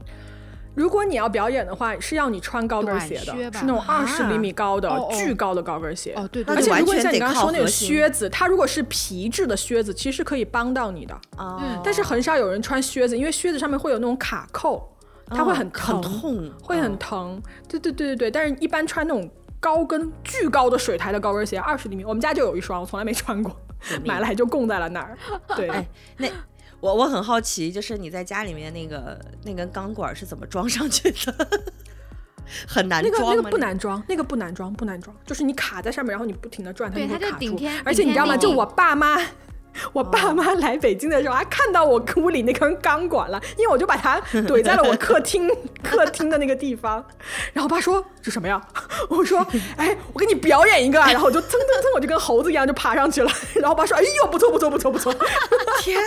[0.76, 6.14] 如果你要表演的话，是要你穿高跟鞋的，是那种二十啊厘米高的、巨高的高跟鞋。
[6.18, 11.16] 哦，对对而且如果像你刚刚说那个靠核心靴子，它如果是皮质的靴子，其实是可以帮到你的。
[11.38, 14.94] 哦嗯但是很少有人穿靴子，因为靴子上面会有那种卡扣，
[15.28, 17.42] 它会很疼，很痛，会很嗯疼。
[17.70, 19.30] 对对对对对，但是一般穿那种
[19.62, 23.56] 高跟巨高的水台的高跟鞋，二十厘米，我们家就有一双，我从来没穿过，
[24.04, 25.18] 买来就供在了那儿。
[25.56, 26.28] 对，哎那
[26.80, 31.62] 我我很好奇，就是你在家里面那个那根钢管是怎么装上去的？
[32.68, 33.50] 很难那个那个？
[33.50, 37.82] 不难装，那个不难装，不难装，就是你卡在上面，然后你不停的转，它对它就就会卡住顶天。
[37.84, 38.38] 而且你知道吗？
[38.38, 39.18] 就我爸妈。
[39.94, 45.50] 我爸妈来北京的时候，还看到我屋里那根钢管了，因为我就把它怼在了我客厅
[45.84, 47.04] 客厅的那个地方。
[47.54, 48.62] 然后我爸说：“这什么呀？”
[49.10, 49.46] 我说
[49.78, 53.32] ：“哎，我给你表演一个。”然后我就蹭蹭蹭，我就跟猴子一样就爬上去了。
[53.56, 55.14] 然后我爸说：“哎呦，不错不错不错不错。
[55.82, 56.00] 天，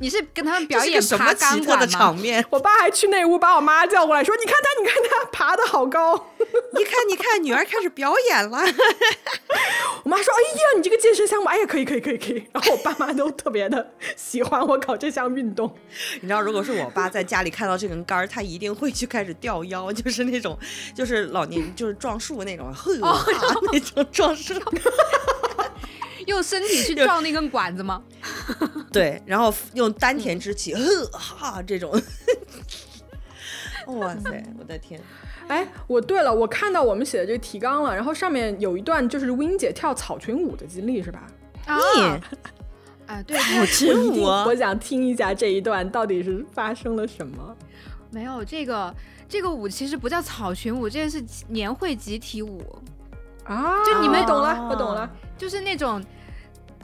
[0.00, 1.86] 你是跟他们表演什么奇特的钢管吗？
[1.86, 2.44] 场面？
[2.50, 6.32] 我爸还去那屋把我妈叫过来，说：“你看他，你看他爬的好高。
[6.76, 8.58] ”你看，你看，女儿开始表演了。
[10.04, 15.74] 我妈说：“哎呀，你这个健身项目，哎呀，可以，可以，可以，可以。”然后我爸妈都特别的喜欢我搞这项运动。
[16.20, 20.58] 你知道，如果是我爸在家里看到这根杆儿，他一定会去开始吊腰，就是那种，
[20.94, 23.26] 就是老年就是撞树那种，呵，哈
[23.72, 24.54] 那种撞树。
[26.26, 28.02] 用身体去撞那根管子吗？
[28.92, 31.90] 对，然后用丹田之气，呵哈这种。
[33.86, 35.00] 哇塞，我的天！
[35.46, 41.26] 哎，我对了，我看到我们写的这个提纲了，然后上面有一段就是 Win 姐跳草裙舞的经历是吧？
[41.66, 42.02] 啊 你
[43.06, 47.54] 啊，对，草裙舞啊我想听一下这一段到底是发生了什么。
[48.10, 48.94] 没有这个
[49.28, 52.62] 这个舞其实不叫草裙舞，这个是年会集体舞，
[53.44, 55.10] 啊，就你们懂了，我懂了。
[55.36, 56.02] 就是那种，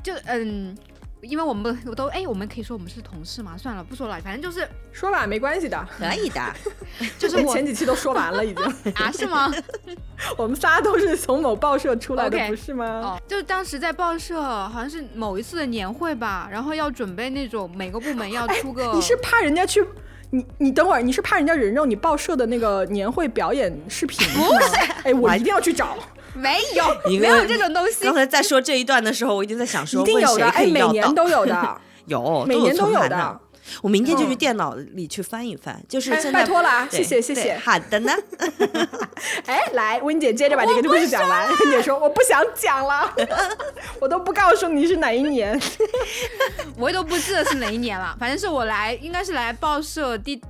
[0.02, 0.76] 就嗯，
[1.22, 6.40] 因为我们我都哎，我们可以说我们是同事嘛，算了，不说了，反正就是说吧，没关系的，可以的，
[7.18, 8.64] 就是我前几期都说完了，已经。
[8.94, 9.52] 啊，是吗？
[10.36, 12.84] 我们仨都是从某报社出来的不是吗？
[13.04, 19.84] 哦，就当时在报社，好像是某一次的年会吧，然后要准备那种每个部门要出个，哎你是怕人家去？
[20.32, 24.94] 你你等会儿，你是怕人家人肉你报社的那个年会表演视频不是吗？
[25.02, 25.96] 哎，我一定要去找，
[26.34, 26.84] 没有
[27.20, 30.46] 没有这种东西刚，才在说这一段的时候，我已经在想说，一定有的。
[30.48, 31.14] 哎，每年？
[31.14, 33.40] 都有的， 有，每年都有的。
[33.82, 38.12] 我明天就去嗯电脑里去翻一翻，就是哎现在拜托了啊谢谢谢谢好的呢，
[39.46, 41.48] 哎，来，温姐接着把这个故事讲完。
[41.48, 43.14] 温姐说我不想讲了，
[44.00, 45.60] 我都不告诉你是哪一年。
[46.76, 50.40] 我也都不记得是哪一年了，反正是我来，应该是来报社第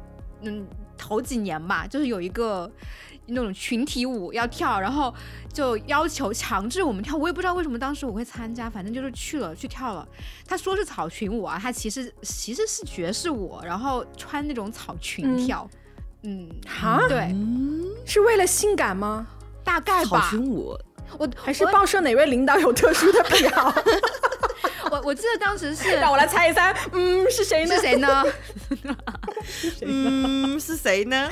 [0.43, 0.67] 嗯
[0.97, 2.71] 头几年吧，就是有一个
[3.31, 5.15] 那种群体舞要跳，然后
[5.53, 10.07] 就要求强制我们跳，我也不知道为什么当时我会参加，反正就是去了去跳了。
[10.47, 15.71] 他说是草裙舞啊，他其实其实是爵士舞，然后穿那种草裙嗯跳，
[16.23, 17.35] 嗯，哈，对，
[18.05, 19.27] 是为了性感吗？
[19.65, 20.29] 大概草吧。
[20.31, 20.77] 裙舞，
[21.19, 23.73] 我还是报社哪位领导有特殊的癖好？
[24.91, 27.77] 我我记得当时是 让我来猜一猜，嗯，是谁呢？
[27.77, 28.25] 是谁呢？
[29.87, 31.31] 嗯，是谁呢？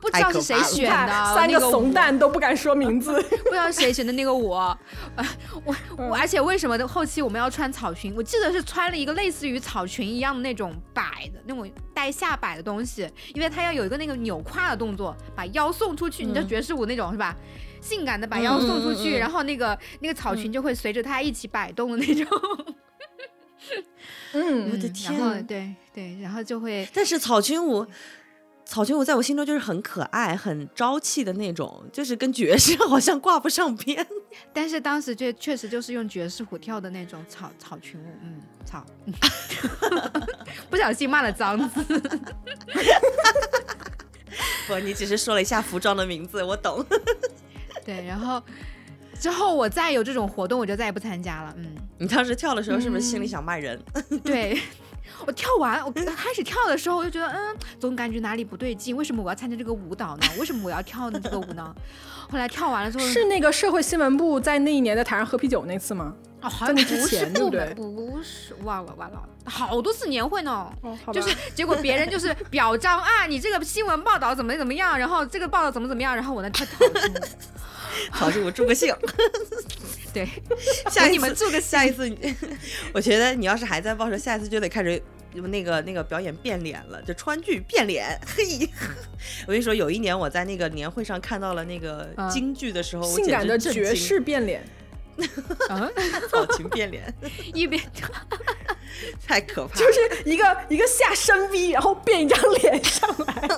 [0.00, 3.12] 不知道是谁选的，三个怂蛋都不敢说名字。
[3.44, 4.76] 不知道谁选的那个我，
[5.16, 5.26] 呃，
[5.64, 8.14] 我嗯我，而且为什么后期我们要穿草裙？
[8.16, 17.36] 我记得是穿了一个类似于草裙一样的那种摆的那种带下摆的东西，因为它要有一个那个扭胯的动作，把腰送出去，你知道爵士舞那种是吧？
[17.80, 22.26] 性感的把腰送出去，然后那个那个草裙就会随着它一起摆动的那种。
[24.34, 27.86] 嗯我的嗯天然后对对，然后就会但是草裙舞，
[28.66, 34.06] 草裙舞在我心中就是很可爱、很朝气的那种，就是跟爵士 好像挂不上边。
[34.52, 38.84] 但是当时就确实就是用爵士舞跳的那种草草裙舞，嗯，草，
[40.70, 41.84] 不小心骂了脏字。
[44.66, 46.84] 不，你只是说了一下服装的名字，我懂。
[47.84, 48.42] 对，然后
[49.20, 51.54] 之后我再有这种活动，我就再也不参加了。
[51.58, 53.80] 嗯，你当时跳的时候是不是心里想骂人？
[54.24, 54.58] 对。
[55.26, 58.96] 我跳完，我开始跳的时候，我就觉得，嗯，总感觉哪里不对劲。
[58.96, 60.26] 为什么我要参加这个舞蹈呢？
[60.38, 61.74] 为什么我要跳呢这个舞呢？
[62.30, 66.14] 后来跳完了之后，是那个社会新闻部在那一年在台上喝啤酒那次吗？
[66.40, 70.70] 哦，好像不是部门，不是，忘了忘了，好多次年会呢。
[70.82, 77.16] 哦，就是结果别人就是表彰啊，你这个新闻报道怎么怎么样，然后这个报道怎么怎么样，然后我呢跳草裙舞，
[78.14, 78.94] 草裙舞助个兴。
[80.12, 80.28] 对，
[80.90, 82.08] 下一次你们助个下一次，
[82.92, 88.16] 我觉得你要是还在报社，下一次就得开始那个那个表演变脸了，就川剧变脸。
[88.24, 88.68] 嘿，
[89.46, 94.64] 我跟你说，有一年我在那个年会上看到了那个啊京剧的时候，我性感的简直震惊爵士变脸，
[95.68, 95.90] 啊，
[96.30, 97.12] 草裙变脸，
[97.52, 97.82] 一边
[99.26, 103.48] 太可怕了，就是一个一个下深 V，然后变一张脸上来。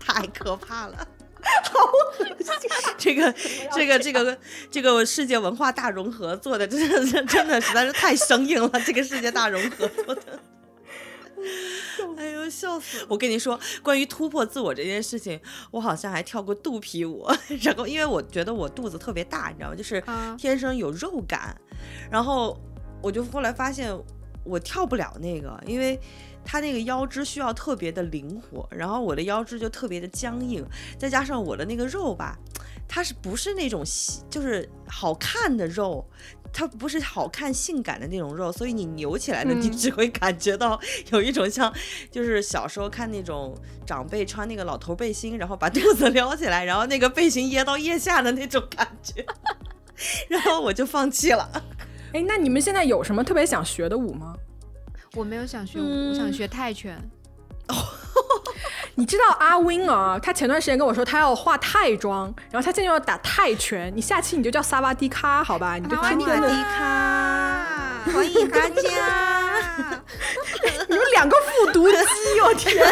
[0.00, 1.08] 太可怕了。
[2.98, 3.32] 这个
[3.72, 4.38] 这个这个
[4.70, 10.40] 这个世界文化大融合做的真的是真的实在是太生硬了，这个世界大融合做的。
[12.16, 13.04] 哎呦，笑死！
[13.08, 15.40] 我跟你说，关于突破自我这件事情，
[15.72, 17.26] 我好像还跳过肚皮舞。
[17.62, 19.74] 然后，因为我觉得我肚子特别大，你知道吗？
[19.74, 21.56] 就是啊天生有肉感。
[22.10, 22.56] 然后，
[23.02, 23.92] 我就后来发现
[24.44, 25.98] 我跳不了那个，因为
[26.44, 30.64] 它那个腰肢需要特别的灵活，然后我的腰肢就特别的僵硬，
[30.98, 32.38] 再加上我的那个肉吧，
[32.88, 36.04] 它是不是那种细就是好看的肉？
[36.54, 40.78] 它不是好看性感的那种肉，所以你扭起来的，你嗯只会感觉到
[41.10, 41.72] 有一种像，
[42.10, 49.24] 就是小时候看那种长辈穿那个老头背心，然后把肚子撩起来，然后那个背心掖到腋下的那种感觉，
[50.28, 51.50] 然后我就放弃了。
[52.12, 54.36] 哎，那你们现在有什么特别想学的舞吗？
[55.14, 56.98] 我没有想学舞，我想学泰拳。
[58.94, 60.18] 你知道阿 Win 啊？
[60.18, 63.92] 他前段时间跟我说他要化泰妆，然后他现在要打泰拳。
[63.94, 65.76] 你下期你就叫萨瓦迪卡，好吧？
[65.76, 70.02] 你就天天的，卡，欢迎大家，
[70.88, 71.96] 你们两个复读机，
[72.42, 72.86] 我天！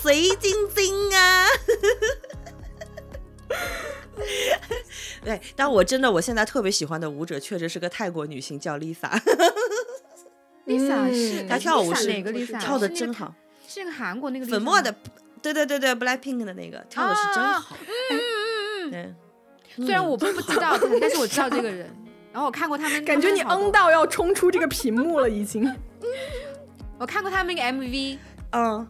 [0.00, 1.46] 随晶晶啊！
[5.24, 9.10] 对，但但我真的我现在特别喜欢的舞者，确实是个泰国女性，叫 Lisa，
[10.66, 12.58] Lisa 是她跳舞是哪个 Lisa？
[12.60, 13.32] 跳的真好，
[13.66, 14.94] 是那个韩国那个粉末的，
[15.40, 17.76] 对对对对，Blackpink 的那个跳的是真啊好，
[18.10, 19.14] 嗯嗯
[19.84, 21.88] 虽然我不不知道他，但是我知道这个人。
[22.32, 25.70] 然后我看过他们，感觉你嗯到要冲出这个屏幕了，已经。
[26.98, 28.18] 我看过他们那个 MV，
[28.52, 28.86] 嗯，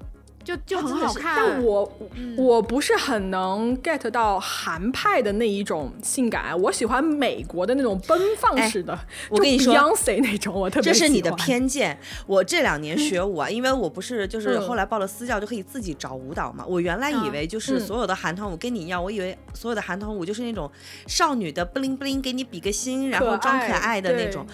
[0.47, 1.35] 就就很好看。
[1.37, 1.93] 但我、
[2.37, 8.97] 我不是很能 get 到韩派的那一种性感，我喜欢美国的那种奔放式的。
[9.29, 11.99] 我跟你说 Beyonce 那种我特别这是你的偏见。
[12.29, 16.65] 我这两年学舞啊，因为我不是就是嗯后来报了私教就可以自己找舞蹈嘛。
[16.65, 20.71] 我原来以嗯为就是嗯所有的韩团舞跟你一样，我以为所有的韩团舞就是那种
[21.09, 24.47] 少女的不灵不灵，给你比个心，然后装可爱的那种。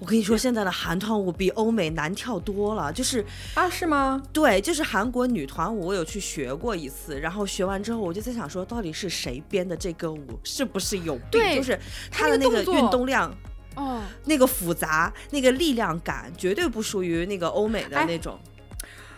[0.00, 3.24] 我跟你说，现在的韩团舞比欧美难跳多了，就是
[3.54, 4.22] 啊，是吗？
[4.32, 11.40] 对，就是韩国女团舞，我有去学过一次，然后学完之后，我就在想说，到底是谁编的这个舞，是不是有病？
[11.40, 11.78] 对就是
[12.10, 13.34] 它它的那个运动量。
[13.74, 18.36] 哦，那个复杂，那个力量感，绝对不属于那个欧美的哎那种。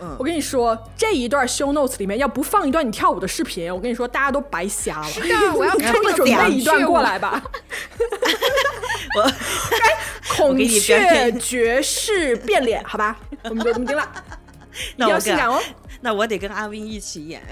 [0.02, 5.08] 嗯我，跟你说，这一段 show notes 里面要不放一段你跳舞的视频，我跟你说，大家都白瞎了。
[5.08, 7.42] 是的，我要 看赶紧准那个备一段过来吧。
[9.16, 9.32] 我
[10.36, 14.06] 孔给你表雀演爵士变脸，好吧，我们就这么定了。
[14.96, 15.58] 那我跟性感哦。
[16.00, 17.42] 那我得跟阿 Win 一起演。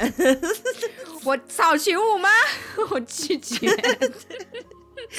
[1.25, 2.29] 我草群舞吗？
[2.91, 3.69] 我拒绝。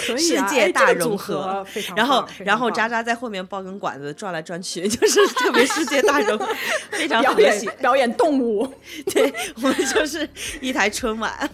[0.06, 1.66] 可以啊世界大融合
[1.96, 6.48] 然后然后渣渣在后面抱根管子转来转去，就是特别世界大融合，
[6.92, 7.76] 非常表和谐演。
[7.78, 8.72] 表演动物，
[9.12, 10.30] 对我们就是
[10.62, 11.50] 一台春晚。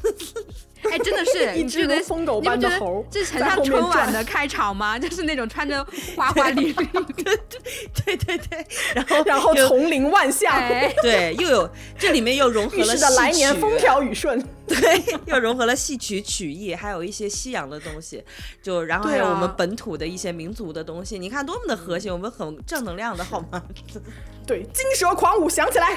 [0.91, 4.97] 哎，真的是， 一只你觉得如疯狗般的猴这很像春晚的开场吗？
[4.99, 7.37] 就是那种穿着花花绿绿的，
[8.05, 14.43] 对对对，然后然后又丛林万象，哎，对又有这里面又融合了戏曲来年风调雨顺。
[14.67, 18.23] 对，又融合了戏曲曲艺，还有一些西洋的东西，
[18.63, 23.61] 就然后还有我们啊本土的一些民族的东西，你看多么的和谐，我们很正能量的好吗？
[24.47, 25.95] 对，金蛇狂舞响起来，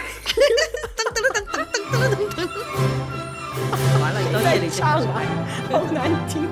[4.01, 5.23] 完了，到这里就唱啊，
[5.71, 6.49] 好难听。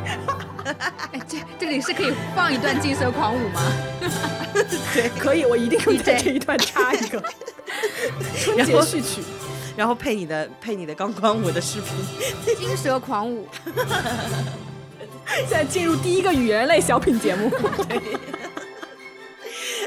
[1.13, 3.61] 哎，这这里是可以放一段《金蛇狂舞》吗？
[4.95, 7.23] 对可以，我一定会在这一段插一个
[8.37, 9.23] 春然后节序曲。
[9.77, 13.47] 然后配你的配你的钢管舞的视频，《金蛇狂舞》
[15.47, 17.51] 现在进入第一个语言类小品节目，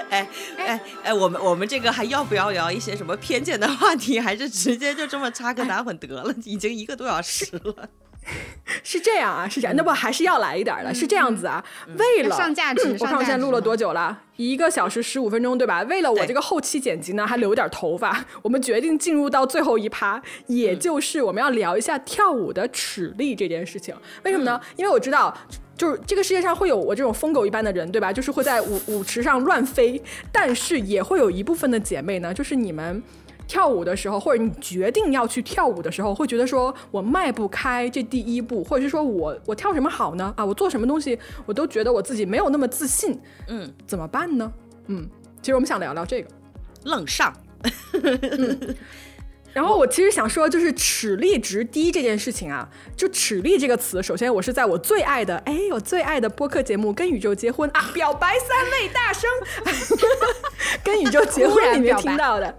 [0.11, 6.33] 哎哎哎，我们我们这个还要不要聊一些什么偏见的话题，还是直接就这么插个打混得了？
[6.45, 7.89] 已经一个多小时了，
[8.83, 11.63] 是这样啊，是这样，那不还是要来一点儿的，是这样子啊，
[11.97, 14.17] 为了上价值 嗯我看我现在录了多久了？
[14.35, 15.81] 一个小时十五分钟，对吧？
[15.83, 23.95] 为了我这个后期剪辑呢，还留点头发， 我们决定进入到最后一趴，也嗯就是我们要聊一下跳舞的尺力这件事情。
[24.23, 24.61] 为什么嗯呢？
[24.75, 25.35] 因为我知道。
[25.79, 28.11] 就是这个世界上会有我这种疯狗一般的人，对吧？
[28.11, 33.01] 就是会在舞舞池上乱飞，但是也会有一部分的姐妹呢，就是你们
[33.49, 40.31] 跳舞的时候，或者你决定要去跳舞的时候，会觉得说我迈不开这第一步，或者是说我我跳什么好呢？
[40.37, 44.53] 啊，我做什么东西我都觉得我自己没有那么自信，嗯，怎么办呢？
[44.85, 45.09] 嗯，
[45.41, 46.29] 其实我们想聊聊这个。
[46.83, 47.33] 愣上。
[49.51, 59.27] 然后我其实想说，就是齿力值低这件事情啊，就齿力这个词，首先我是在我最爱的，哎，我最爱的播客节目《跟宇宙结婚》啊，表白三位大生，
[60.85, 62.55] 跟宇宙结婚里面听到的。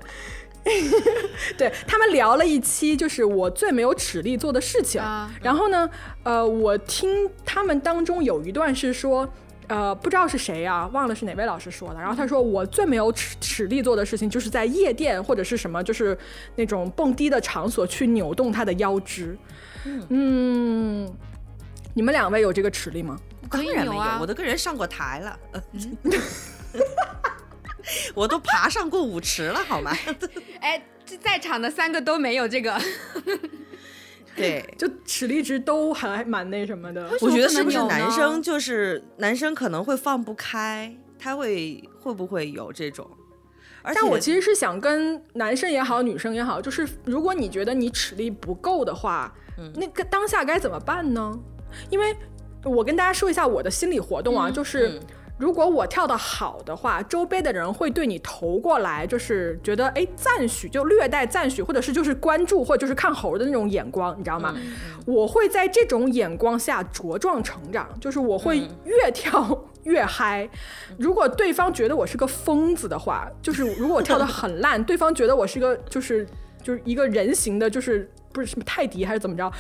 [1.57, 5.01] 对他们聊了一期，就是我最没有齿力做的事情。
[5.01, 5.89] 啊然后呢，
[6.23, 9.29] 呃，我听他们当中有一段是说，
[9.69, 12.01] 呃，不知道是谁啊，忘了是哪位老师说的。
[12.01, 16.17] 然后他说，我最没有齿齿力做的事情，就是在夜店或者是什么，就是
[16.57, 19.37] 那种蹦迪的场所去扭动他的腰肢。
[19.85, 21.11] 嗯，
[21.95, 23.19] 你们两位有这个齿力吗？
[23.51, 25.39] 当然没有，啊我都跟人上过台了，
[28.15, 29.93] 我都爬上过舞池了，好吗？
[30.61, 32.79] 哎，这在场的三个都没有这个，
[34.37, 37.11] 对，就齿力值都还蛮那什么的。
[37.21, 43.09] 我觉得是不是男生就是男生可能会放不开，他会会不会有这种？
[43.95, 51.39] 但我其实是想跟男生也好，女生也好，就是如果你觉得你齿力不够的话，嗯那个当下该怎么办呢？
[51.89, 52.15] 因为
[52.63, 54.89] 我跟大家说一下我的心理活动啊，就是。
[54.89, 55.01] 嗯
[55.41, 64.53] 如果我跳得好的话，周边的人会对你投过来，就是觉得哎赞许，就略带赞许，或者是就是关注，或者就是看猴的那种眼光，你知道吗？
[64.57, 64.73] 嗯
[65.07, 70.47] 我会在这种眼光下茁壮成长，就是我会越跳越嗨。
[70.99, 76.27] 如果对方觉得我是个疯子的话，就是如果我跳得很烂， 对方觉得我是个就是
[76.63, 79.51] 就是一个人形的，就是不是什么泰迪还是怎么着，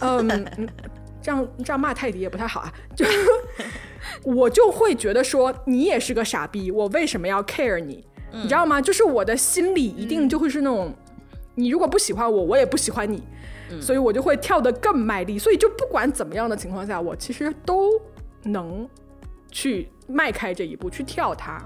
[0.00, 0.68] 嗯。
[1.24, 3.06] 嗯这样这样骂泰迪也不太好啊，就
[4.30, 8.06] 我就会觉得说你也是个傻逼，我为什么要 care 你？
[8.30, 8.80] 你知道吗？
[8.80, 10.94] 就是我的心里一定就会是那种，
[11.54, 13.22] 你如果不喜欢我，我也不喜欢你，
[13.80, 15.38] 所以我就会跳得更卖力。
[15.38, 17.90] 所以就不管怎么样的情况下，我其实都
[18.42, 18.86] 能
[19.50, 21.64] 去迈开这一步去跳它。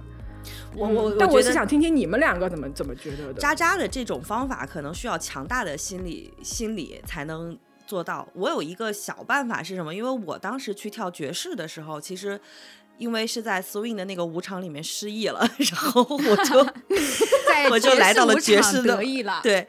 [0.76, 3.40] 我我但我是想听听你们两个怎么怎么觉得的。
[3.40, 7.58] 渣渣的这种方法可能需要强大的心理心理才能
[7.88, 8.28] 做到。
[8.34, 9.94] 我有一个小办法是什么？
[9.94, 12.38] 因为我当时去跳爵士的时候，其实
[12.98, 16.66] 因为是在 swing 的那个舞场里面失忆了， 然后我就
[17.72, 19.40] 我就来到了爵爵士的得意了。
[19.42, 19.66] 对。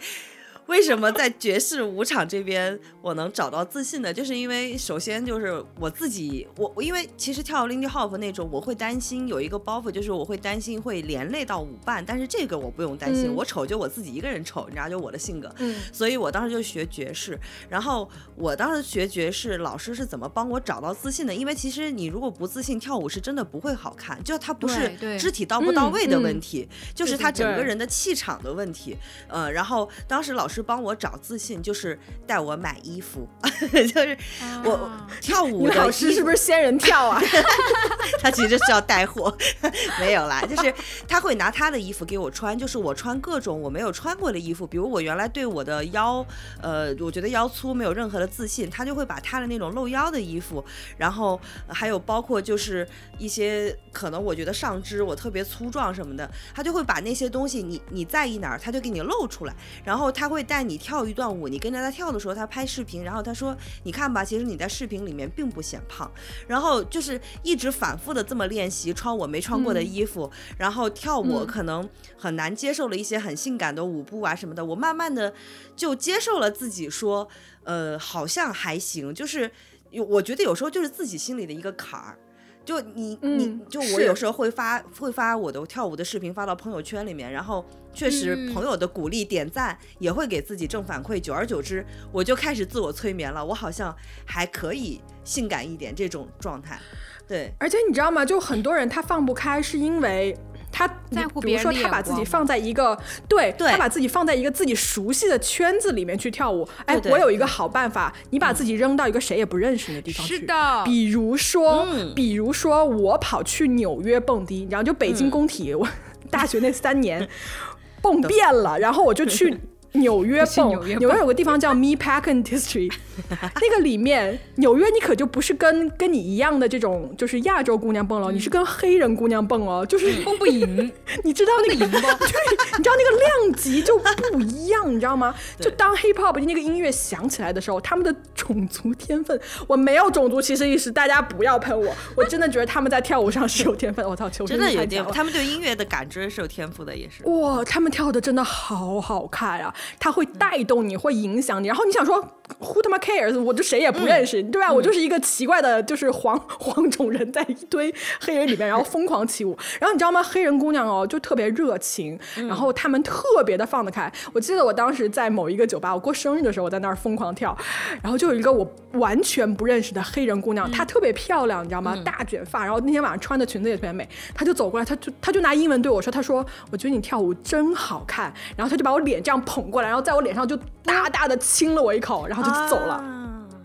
[0.69, 4.13] 为什么在爵士舞场这边我能找到自信呢？
[4.13, 17.37] 就是因为首先就是我自己，我我因为其实跳 Lindy Hop 那种，我会担心有一个包袱，就是我会担心会连累到舞伴，但是这个我不用担心，嗯我丑就我自己一个人丑，你知道，就我的性格，嗯所以我当时就学爵士。
[17.67, 21.33] 然后我当时学爵士，老师是怎么帮我找到自信的？
[21.33, 28.95] 因为其实你如果不自信，跳舞是真的不会好看，就它不是肢体到不到位的嗯问题，就是他整个人的气场的问题。
[29.27, 33.27] 呃，然后当时老师帮我找自信，就是带我买衣服，
[33.71, 34.17] 就是
[34.63, 37.21] 我啊跳舞的老师是不是仙人跳啊？
[38.21, 39.35] 他其实是要带货，
[39.99, 40.73] 没有啦，就是
[41.07, 46.25] 他会拿他的衣服给我穿，就是我穿各种我没有穿过的衣服，比如我原来对我的腰，
[46.61, 50.63] 呃，我觉得腰粗没有任何的自信，他就会把他的那种露腰的衣服，
[50.97, 52.87] 然后还有包括就是
[53.17, 59.53] 一些可能我觉得上肢我特别粗壮什么的，他就会把那些东西你你在意哪儿，他就给你露出来，
[59.83, 66.11] 然后他会带你跳一段舞，你跟着他跳的时候，他拍视频，然后他说你看吧，其实你在视频里面并不显胖，
[66.47, 71.47] 然后就是一直反复的这么练习，穿我没穿过的衣服，然后跳舞嗯。
[71.47, 71.87] 可能
[72.17, 75.31] 很难接受了一些很性感的舞步啊什么的，我慢慢的
[75.75, 77.27] 就接受了自己说，
[77.63, 79.51] 呃，好像还行，就是
[79.91, 82.17] 有我觉得有时候就是自己心里的一个坎儿。
[82.65, 88.53] 就你你嗯就我有时候会发会发我的跳舞的视频发到朋友圈里面，然后确实嗯。
[88.53, 93.95] 朋友的鼓励点赞也会给自己正反馈，久而久之我就开始自我催眠了，我好像
[94.25, 96.79] 还可以性感一点这种状态，
[97.27, 98.25] 对，而且你知道吗？
[98.25, 100.35] 就很多人他放不开，是因为
[100.71, 102.97] 他在乎比如说他把自己放在一个
[103.27, 106.67] 对，对他把自己放在一个自己熟悉的圈子里面去跳舞。
[106.85, 110.37] 哎，对对我有一个好办法，你把自己扔到一个谁也不认识你的地方去。
[110.37, 115.87] 是的比如说，嗯比如说我跑去纽约蹦迪，然后就北京嗯工体，我
[116.29, 117.27] 大学那三年
[118.01, 119.59] 蹦遍了，然后我就去。
[119.93, 122.93] 纽约去蹦，纽约纽约有个地方叫 Meatpacking District，
[123.29, 130.91] 那个里面纽约你可就不是跟跟你一样的这种就是亚洲姑娘蹦了，你是跟黑人姑娘蹦哦，就是蹦不赢，
[131.23, 135.33] 你知道那个 对，你知道那个量级就不一样，你知道吗？
[135.59, 144.07] 就当 hip hop 那个音乐响起来的时候，他们的种族天分，我没有种族歧视意识，大家不要喷我，我真的觉得他们在跳舞上是有天分。
[144.07, 147.27] 我操，真的有点，欲太强了他们对音乐的感知是有天赋的，也是。
[147.29, 149.73] 哇，他们跳的真的好好看啊！
[149.99, 151.67] 它会带动你，会影响你。
[151.67, 152.17] 然后你想说
[152.59, 153.39] ，Who 他妈 cares？
[153.41, 154.71] 我就谁也不认识，对吧？
[154.71, 159.57] 我就是一个奇怪的，就是黄 黄种人，在一堆黑人里面， 然后疯狂起舞。
[159.79, 160.21] 然后你知道吗？
[160.23, 164.11] 黑人姑娘哦，就特别热情，然后他们特别的放得开。
[164.33, 167.55] 我记得我当时在某一个酒吧，我过生日的时候，我在那儿疯狂跳，
[168.01, 171.95] 然后就有一个我完全不认识的黑人姑娘，她特别漂亮，你知道吗？
[172.03, 182.95] 大卷发，然后那天晚上穿的裙子也特别美，她就走过来，她就她就拿英文对我说，她说：“我觉得你跳舞真好看。”然后她就把我脸这样捧过来，然后在我脸上就大大的亲了我一口，然后就走了。
[182.95, 183.15] 啊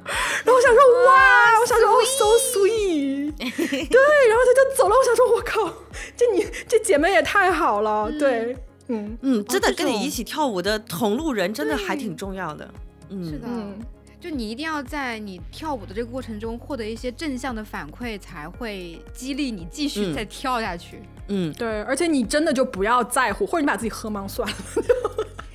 [0.07, 4.95] 然后我想说，哇，我想说，哦，so sweet，对，然后他就走了。
[4.95, 5.75] 我想说，我靠，
[6.15, 8.55] 这你这姐妹也太好了，对，
[8.89, 12.69] 嗯嗯，真的跟你一起跳舞的同路人真的还挺重要的。
[13.09, 13.47] 嗯，是的。
[13.47, 13.79] 嗯，
[14.21, 21.01] 就你一定要在你跳舞的这个过程中获得一些正向的反馈，才会激励你继续嗯再跳下去。
[21.29, 24.55] 嗯，对，而且你真的就不要在乎，或者你把自己喝懵算了。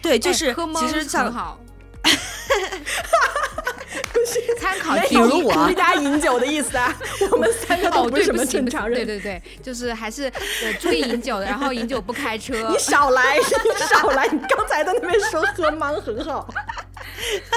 [0.01, 1.59] 对，就是其实像好，
[4.59, 6.95] 参考没建有议比如我家饮酒的意思啊，
[7.31, 9.05] 我们三个都不是什么行正常人。
[9.05, 10.25] 对对对，就是还是
[10.63, 12.77] 呃注意饮酒的，然后饮酒不开车你。
[12.77, 13.41] 少来， 你
[13.85, 14.27] 少来！
[14.27, 16.47] 你刚才在那边说喝懵很好，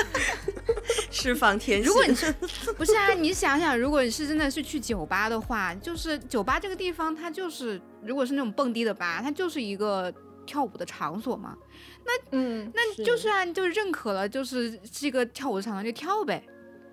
[1.11, 1.87] 释放天性。
[1.87, 2.33] 如果你是
[2.77, 3.13] 不是啊？
[3.15, 10.13] 你想想，如果你是真的是去酒吧的话，就是酒吧这个地方，它就是如果是那种蹦迪的吧，它就是一个
[10.47, 11.55] 跳舞的场所嘛。
[12.31, 16.43] 嗯，那就算就认可了，就是这个跳舞的场所就跳呗。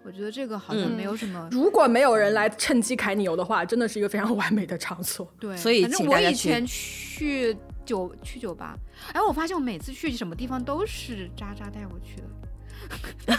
[0.04, 1.48] 我觉得这个好像嗯没有什么。
[1.52, 5.30] 如果没有人来趁机揩你油的话，真的是一个非常完美的场所。
[5.40, 8.78] 对，所以反正我请大家去以前去酒去酒吧，
[9.14, 12.28] 哎，我发现我每次去什么地方都是渣渣带我去的。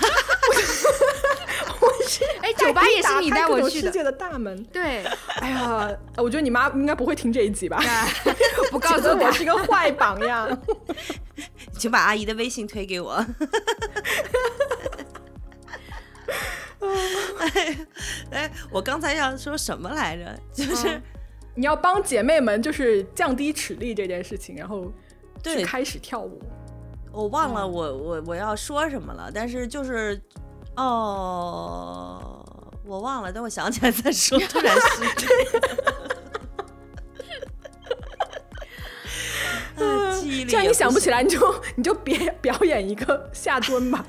[2.42, 4.62] 哎，酒吧也是你带我去的，世界的大门。
[4.64, 5.04] 对，
[5.40, 7.80] 哎呀，我觉得你妈应该不会听这一集吧？
[8.70, 9.30] 不告诉我他。
[9.30, 10.58] 是个坏榜样。
[11.78, 13.24] 请把阿姨的微信推给我。
[17.38, 17.86] 哎，
[18.32, 20.38] 哎，我刚才要说什么来着？
[20.52, 21.02] 就是、嗯
[21.56, 24.90] 你要帮姐妹们就是降低齿力这件事情，然后
[25.42, 26.40] 去开始跳舞。
[27.12, 30.18] 我忘了我我我要说什么了，但是就是
[30.80, 32.44] 哦，
[32.86, 34.38] 我忘了，等我想起来再 说。
[34.40, 35.08] 突然失忆。
[39.82, 44.04] 啊 记忆力既然也行你想不起来，你就你就别表演一个下蹲吧，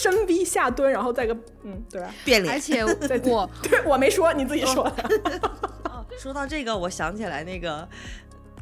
[0.00, 2.14] 深 V 下蹲，然后再个嗯，对吧？
[2.24, 2.54] 变脸。
[2.54, 5.40] 而且再我对我没说，你自己说的。
[5.84, 7.86] 哦，说到这个，我想起来那个，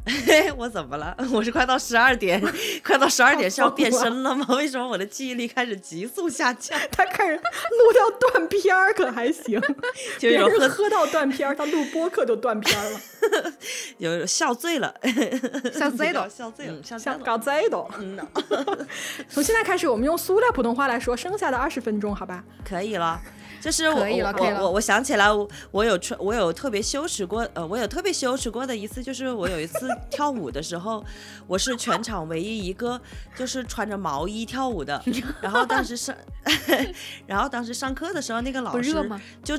[0.57, 1.15] 我怎么了？
[1.31, 2.41] 我是快到十二点，
[2.83, 4.45] 快到十二点是要变身了吗？
[4.57, 6.77] 为什么我的记忆力开始急速下降？
[6.91, 9.61] 他开始录掉断片儿，可还行。
[10.19, 12.99] 别就有人喝到断片儿，他录播客就断片儿了，
[13.99, 14.93] 有笑醉了，
[15.71, 17.23] 笑醉了笑醉了，像了。
[17.23, 17.85] 搞醉的。
[17.99, 18.27] 嗯呐，
[19.29, 22.43] 从现在开始，我们用塑料普通话来说剩下的二十分钟，好吧？
[22.67, 23.21] 可以了。
[23.61, 31.03] 就是我可以了我可以了我我想起来我，我有穿，我有特别羞耻过，呃，我有特别羞耻过的一次，就是我有一次跳舞的时候，
[31.45, 32.99] 我是全场唯一一个
[33.35, 35.01] 就是穿着毛衣跳舞的。
[35.41, 36.15] 然后当时上，
[37.27, 38.93] 然后当时上课的时候，那个老师？
[39.43, 39.57] 就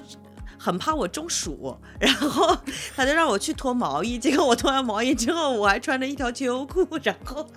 [0.59, 2.57] 很怕我中暑，然后
[2.97, 4.19] 他就让我去脱毛衣。
[4.19, 7.49] 结果我脱完毛衣之后，我还穿着一条秋裤，然后。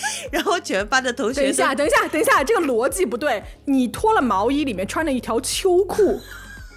[0.30, 3.42] 然后全班的同学等一下，等一下，等一下，这个逻辑不对。
[3.64, 6.20] 你脱了毛衣，里面穿了一条秋裤，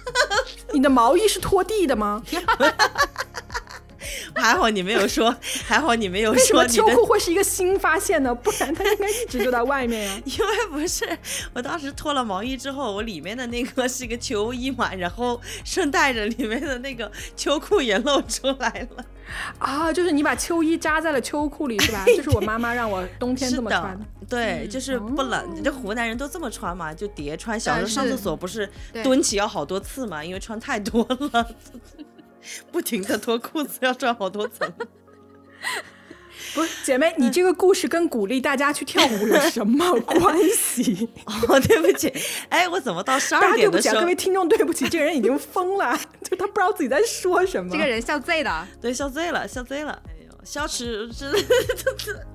[0.72, 2.22] 你的毛衣是拖地的吗？
[4.34, 5.34] 还好你没有说，
[5.66, 8.34] 还好你没有说秋裤会是一个新发现呢？
[8.34, 11.06] 不然它应该一直就在外面呀、 因为不是，
[11.54, 19.04] 我当时脱了毛衣之后，我里面的那个是一个秋衣嘛，然后顺带着里面的那个秋裤也露出来了。
[19.58, 19.90] 啊！
[19.90, 22.04] 就是你把秋衣扎在了秋裤里是吧？
[22.06, 25.62] 这是我妈妈让我冬天这么穿的。，对，就是不冷。
[25.62, 27.58] 这湖南人都这么穿嘛，就叠穿。
[27.58, 28.68] 小时候上厕所不是
[29.02, 31.48] 蹲起要好多次嘛，因为穿太多了，
[32.70, 34.72] 不停的脱裤子要穿好多层。
[36.54, 41.08] 不是姐妹，你这个故事跟鼓励大家去跳舞有什么 关系？
[41.24, 42.12] 哦，对不起，
[42.50, 44.14] 哎，我怎么到十大家二对不起啊，点的时候各位？
[44.14, 47.70] 听众，对不起，这个人已经疯了，就他不知道自己在说什么。
[47.70, 49.92] 这个人笑醉了，对，笑醉了，笑醉了。
[50.06, 51.38] 哎呦，消耻真的，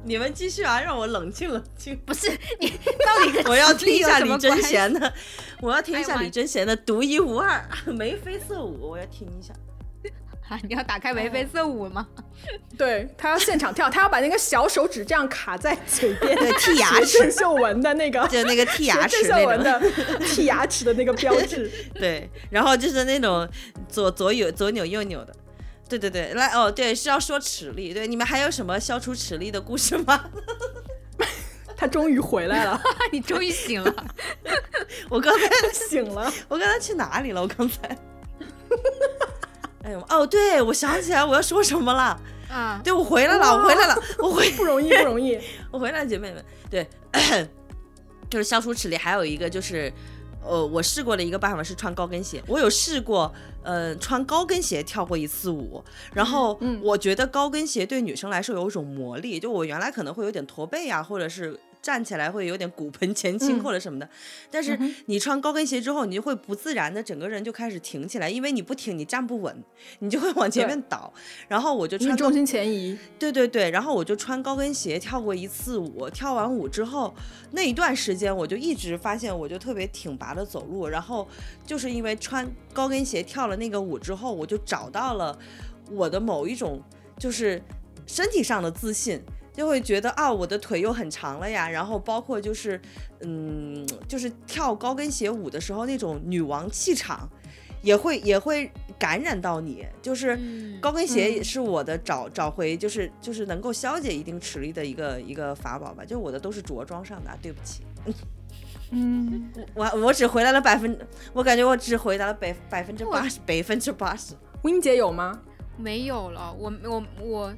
[0.04, 2.00] 你们继续啊，让我冷静冷静。
[2.06, 2.70] 不是你
[3.06, 5.14] 到底跟我要听一下什李贞贤的，
[5.62, 9.54] 我要听一下李贞贤的独一无二眉飞色舞，我要听一下。
[10.50, 10.60] 啊？
[10.68, 12.08] 你要打开眉飞色舞吗？
[12.78, 19.82] 对他要现场跳，他要把那个小手指这样卡在嘴边，对剔牙齿郑秀文的那个，就那个剔牙齿郑秀文，的
[20.22, 21.72] 剔牙齿的那个标志。
[21.96, 23.48] 对，然后就是那种
[23.90, 25.34] 左左右左扭右扭的。
[25.90, 27.94] 对对对，来哦，对，是要说齿力。
[27.94, 30.26] 对，你们还有什么消除齿力的故事吗？
[31.78, 34.06] 他终于回来了，你终于醒了，
[35.10, 36.32] 我刚才醒了。
[36.50, 37.42] 我刚才去哪里了？
[37.42, 37.98] 我刚才。
[39.88, 42.20] 哎呦，哦，对，我想起来我要说什么了。
[42.50, 45.40] 啊，对，我回来了，我回来了，我回不容易，不容易。
[45.72, 46.86] 我回来，姐妹们，对，
[48.30, 49.90] 就是消除齿力，还有一个就是，
[50.44, 52.44] 呃，我试过的一个办法是穿高跟鞋。
[52.48, 53.34] 我有试过，
[53.64, 55.82] 呃，穿高跟鞋跳过一次舞，
[56.14, 61.58] 然后我觉得高跟鞋对女生来说有一种魔力，就我原来可能会有点驼背啊，或者是。
[61.88, 64.10] 站起来会有点骨盆前倾嗯或者什么的，
[64.52, 69.64] 但是你穿高跟鞋之后，你就会不自然的整个人就开始挺起来，因为你不挺你站不稳，
[70.00, 71.14] 你就会往前面倒。
[71.48, 77.16] 然后我就穿重心前移，对对对，然后我就穿高跟鞋跳过一次舞，跳完舞之后
[77.52, 81.26] 那一段时间，我就一直发现我就特别挺拔的走路，然后
[81.66, 85.40] 就是因为穿高跟鞋跳了那个舞之后，我就找到了
[85.90, 86.82] 我的某一种
[87.18, 87.64] 就是
[88.06, 89.22] 身体上的自信。
[89.58, 92.80] 就会觉得啊，我的腿又很长了呀，然后包括就是，
[93.22, 97.28] 嗯，就是跳高跟鞋舞的时候那种女王气场，
[97.82, 99.84] 也会也会感染到你。
[100.00, 106.06] 就是嗯高跟鞋是我的找找回，就是就是能够消解一定齿力的一个一个法宝吧。
[106.06, 107.82] 就我的都是着装上的啊，对不起，
[108.94, 110.96] 嗯，我我只回答了百分，
[111.34, 114.36] 我感觉我只回答了百百分之八十，百分之八十。
[114.62, 115.42] 温姐有吗？
[115.78, 117.54] 没有了，我我我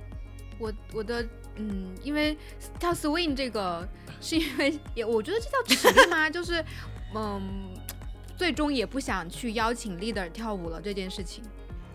[0.59, 1.25] 我我的
[1.59, 2.37] 嗯，因为
[2.79, 3.87] 跳 swing 这个
[4.21, 6.27] 是因为也我觉得这叫实力吗？
[6.31, 6.63] 就是
[7.13, 7.69] 嗯，
[8.37, 11.43] 最终也不想去邀请 leader 跳舞了这件事情。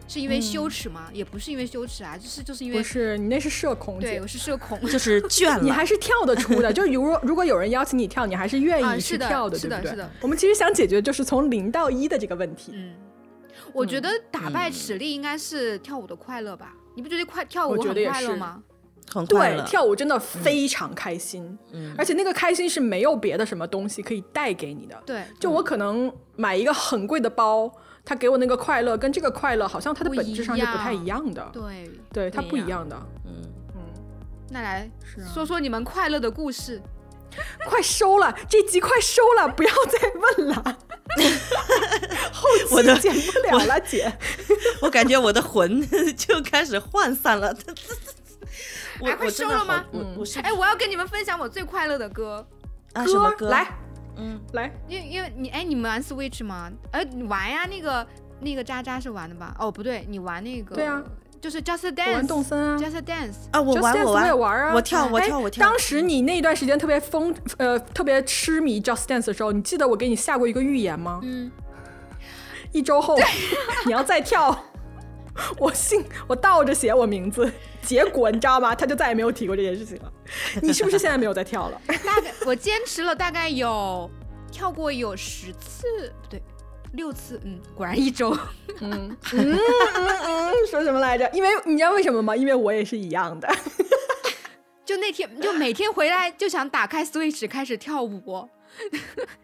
[0.07, 1.09] 是因为羞耻吗？
[1.15, 4.78] 也不是因为羞耻啊，就是就是因为不是你那是社恐对我是社恐。
[4.82, 5.62] 就是倦了。
[5.62, 9.85] 你还是跳得出的，就是如果如果有人邀请你跳，你还是愿意去跳的，是对不对？
[9.85, 12.73] 的是的我们其实想解决就是从零到一的这个问题。
[12.74, 12.95] 嗯，
[13.73, 16.74] 我觉得打败实力应该是跳舞的快乐吧？
[16.95, 18.62] 你不觉得快跳舞我觉很得也是快乐吗？
[19.28, 19.62] 对。
[19.66, 25.02] 跳舞真的非常开心，嗯而且那个开心是没有别的什么东西可以带给你的。
[25.06, 27.70] 对，就我可能买一个很贵的包，
[28.05, 31.48] 它给我那个快乐跟这个快乐好像它的本质上是不太一样的。
[31.52, 32.97] 对，对，它不一样的。
[33.24, 33.43] 嗯，
[33.74, 33.81] 嗯，
[34.51, 34.90] 那来
[35.32, 36.81] 说说你们快乐的故事。
[37.66, 39.98] 快收了，这集快收了，不要再
[40.39, 40.78] 问了。
[42.32, 44.12] 后我的期剪不了了，姐。
[44.81, 45.85] 我感觉我的魂
[46.16, 47.52] 就开始涣散了。
[49.05, 52.47] 我哎快收了吗好我我是哎，我要跟你们分享我最快乐的歌，
[52.94, 53.48] 啊什么歌？
[53.51, 53.66] 来
[54.16, 56.70] 嗯，哎来，因为因为你哎，你们玩 Switch 吗？
[56.93, 58.06] 哎，你玩呀，那个
[58.40, 59.55] 那个渣渣是玩的吧？
[59.59, 61.02] 哦，不对，你玩那个对啊，
[61.40, 62.44] 就是 Just 我玩动 Dance。
[62.47, 62.78] 森啊。
[62.78, 65.66] Just Dance，啊，我玩 Dance 我我也玩啊我跳我哎跳我跳。
[65.68, 71.20] 当时你那一段时间特别疯，呃，特别痴迷 Just Dance 的时候，你记得我给你下过一个预言吗？
[71.22, 71.51] 嗯，
[72.72, 73.16] 一周后
[73.86, 74.56] 你要再跳，
[75.59, 77.51] 我信我倒着写我名字，
[77.82, 78.74] 结果你知道吗？
[78.74, 80.12] 他就再也没有提过这件事情了。
[80.62, 81.81] 你是不是现在没有在跳了？
[81.86, 84.11] 大 概我坚持了大概有
[84.51, 86.43] 跳过有十次，不对，
[86.93, 88.36] 六次，嗯，果然一周。
[88.81, 89.59] 嗯嗯
[89.93, 91.28] 嗯，说什么来着？
[91.32, 92.36] 因为你知道为什么吗？
[92.36, 93.48] 因为我也是一样的。
[94.85, 98.48] 就那天，就每天回来就想打开 Switch 开始跳舞，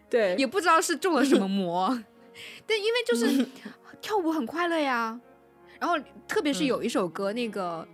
[0.09, 1.87] 对，也不知道是中了什么魔。
[2.65, 3.45] 但因为就是
[3.99, 5.19] 跳舞很快乐呀，
[5.81, 5.97] 然后
[6.27, 7.85] 特别是有一首歌，那个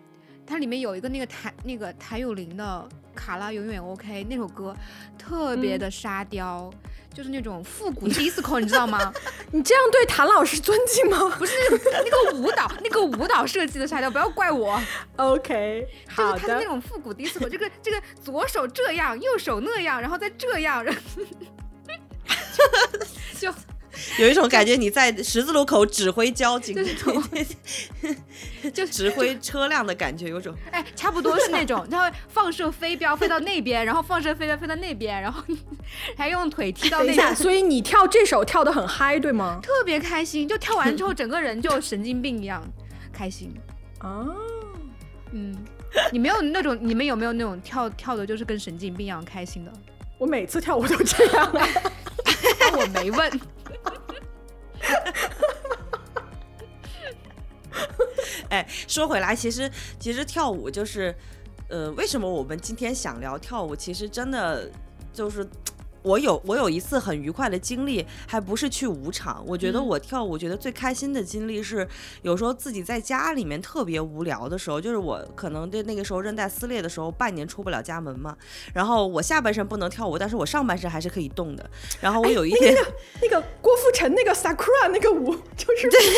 [0.45, 2.85] 它里面有一个那个谭那个谭咏麟的
[3.17, 4.75] 《卡拉永远 OK》那首歌，
[5.17, 6.69] 特别的沙雕，
[7.13, 9.13] 就是那种复古 disco，你知道吗？
[9.53, 14.77] 你这样对谭老师尊敬吗 不是那个舞蹈，那个舞蹈设计的沙雕，不要怪我。？
[15.15, 16.65] OK，好就是他是那。
[16.65, 21.01] 种复古 disco，这个这个左手这样，右手那样，然后再这样，然后
[23.39, 23.49] 就
[24.19, 26.83] 有一种感觉你在十字路口指挥交警，就
[28.63, 35.43] 是就指挥车辆的感觉，有种哎，差不多是那种，它会放射飞镖飞到那边，然后放射飞镖飞到那边，然后
[36.15, 39.59] 还用腿踢到那边，所以你跳这首跳的很嗨，对吗？
[39.61, 40.47] 特别开心。
[40.47, 42.63] 就跳完之后，整个人就神经病一样
[43.13, 43.53] 开心。
[44.01, 44.35] 哦，
[45.31, 45.55] 嗯，
[46.11, 49.71] 你没有那种，你们有没有那种跳跳的，就是跟神经病一样开心的？
[50.17, 51.67] 我每次跳舞都这样啊。
[52.77, 53.39] 我没问。
[58.49, 61.13] 哎，说回来，其实其实跳舞就是，
[61.69, 63.75] 呃，为什么我们今天想聊跳舞？
[63.75, 64.69] 其实真的
[65.13, 65.47] 就是。
[66.07, 69.43] 我有我有一次很愉快的经历，还不是去舞场。
[69.45, 71.85] 我觉得嗯我跳舞，觉得最开心的经历是，
[72.21, 78.37] 有时候自己在家里面特别无聊的时候，就是我可能对那个时候韧带撕裂的时候，半年出不了家门嘛。
[78.73, 81.69] 然后我下半身不能跳舞，但是我上半身还是可以动的。
[81.99, 82.73] 然后我有一天，
[83.21, 86.09] 那个郭富城那个 Sakura 那个舞，就是对对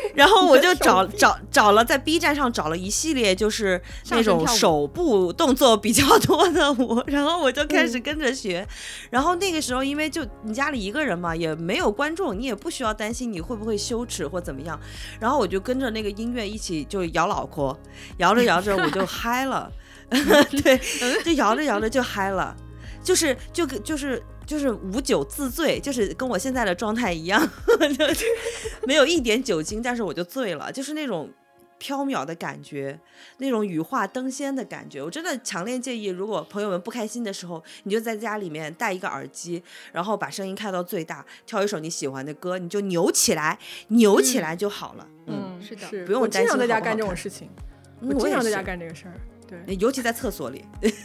[0.00, 8.66] 对，然后我就找找找了在 B 站上找了一系列就是那种手部动作比较多的舞，然后我就开始跟着学。
[9.10, 14.78] 然后那个时候因为就你家里一个人嘛，也没有观众，你也不需要担心你会不会羞耻或怎么样。
[15.20, 17.76] 然后我就跟着那个音乐一起就摇脑壳，
[18.18, 19.70] 摇着摇着我就嗨了，
[20.10, 20.78] 对，
[21.24, 22.56] 就摇着摇着就嗨了。
[23.02, 27.40] 就是就跟就是就是无酒自醉，就是跟我现在的状态一样，
[27.96, 28.26] 就是
[28.86, 31.30] 没有一点酒精，但是我就醉了，就是那种
[31.78, 32.98] 飘渺的感觉，
[33.38, 35.02] 那种羽化登仙的感觉。
[35.02, 45.06] 我真的强烈建议，如果朋友们不开心的时候，你就在家里面戴一个耳机，然后把声音开到最大，挑一首你喜欢的歌，你就扭起来，扭起来就好了。
[45.26, 47.48] 嗯，嗯，是的是不用我经常在家干这种事情，
[48.00, 49.14] 嗯我经常在家干这个事儿。
[49.48, 50.62] 对，尤其在厕所里，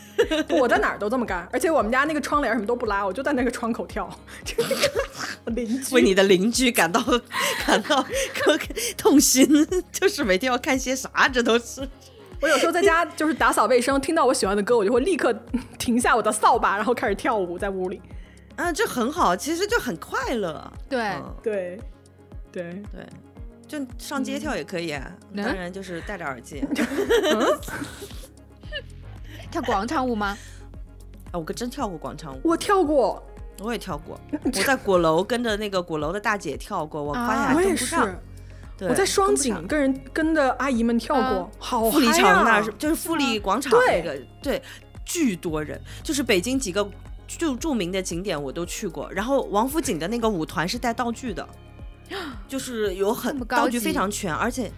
[0.59, 4.09] 我在哪儿都这么干，而且我们家那个窗帘什么都不拉，我就在那个窗口跳。
[5.45, 7.01] 邻居为你的邻居感到
[7.65, 8.05] 感到
[8.97, 9.47] 痛心，
[9.91, 11.27] 就是每天要看些啥？
[11.27, 11.87] 这都是。
[12.41, 15.33] 我有时候在家就是打扫卫生，听到我喜欢的歌，我就会立刻
[15.79, 18.01] 停下我的扫把，然后开始跳舞在屋里。
[18.55, 20.71] 啊，这很好，其实就很快乐。
[20.89, 21.79] 对，嗯，对，
[22.51, 23.07] 对，对，
[23.67, 26.63] 就上街跳也可以啊，嗯当然就是戴着耳机。
[29.49, 30.37] 跳广场舞吗？
[31.31, 33.23] 啊，我可真跳过广场舞，我跳过，
[33.59, 34.19] 我也跳过。
[34.43, 37.95] 我在鼓楼跟着那个鼓楼的大姐跳过，我发现啊还我也是。
[37.95, 38.19] 跟不上。
[38.75, 44.59] 对我在双井跟人跟着阿姨们跳过嗯，好富力城那是就是富力广场那个，对，
[45.05, 46.89] 巨多人，就是北京几个
[47.27, 49.07] 著著名的景点我都去过。
[49.11, 51.47] 然后王府井的那个舞团是带道具的，
[52.47, 54.71] 就是有很道具非常全，而且。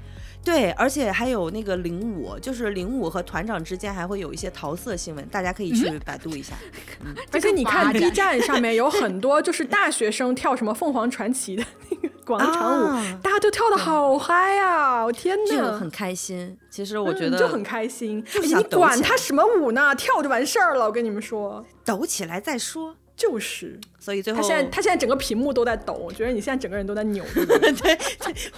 [0.46, 6.54] 对，而且还有那个领舞，就是领舞和团长之间还会有一些桃色新闻，大家可以去百度一下。
[7.34, 15.04] 而且你看 B 站上面有很多就是 大学生跳什么凤凰传奇的那个 广场舞，啊大家都跳的好嗨呀！
[15.04, 16.58] 我天呐，这个很开心。
[16.70, 20.86] 其实我觉得嗯就很开心，你管他什么舞呢，跳就完事儿了。
[20.86, 22.96] 我跟你们说，抖起来再说。
[23.28, 27.98] 就是所以最后他现在他现在整个屏幕都在抖，我觉得你现在整个人都在扭， 对不对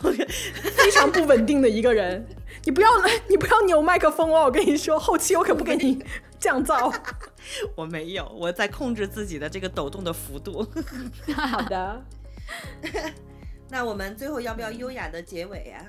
[0.02, 0.12] 我
[0.76, 2.26] 非常不稳定的一个人。
[2.66, 2.90] 你不要
[3.30, 6.04] 你不要扭麦克风哦，我跟你说，后期我可不给你
[6.38, 6.94] 降噪。
[7.76, 10.68] 我没有，我在控制自己的这个抖动的幅度。
[11.34, 12.04] 好的，
[13.70, 15.86] 那我们最后要不要优雅的结尾啊呀、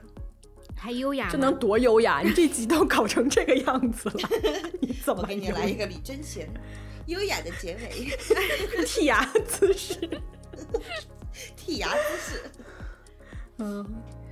[0.76, 2.20] 还优雅吗，这能多优雅？
[2.22, 4.28] 你这集都搞成这个样子了，
[4.80, 6.48] 你怎么我给你来一个李贞贤，
[7.08, 8.16] 优雅的结尾，
[8.84, 9.94] 剔牙姿势？
[11.56, 12.50] 剔牙姿势。
[13.58, 13.84] 嗯，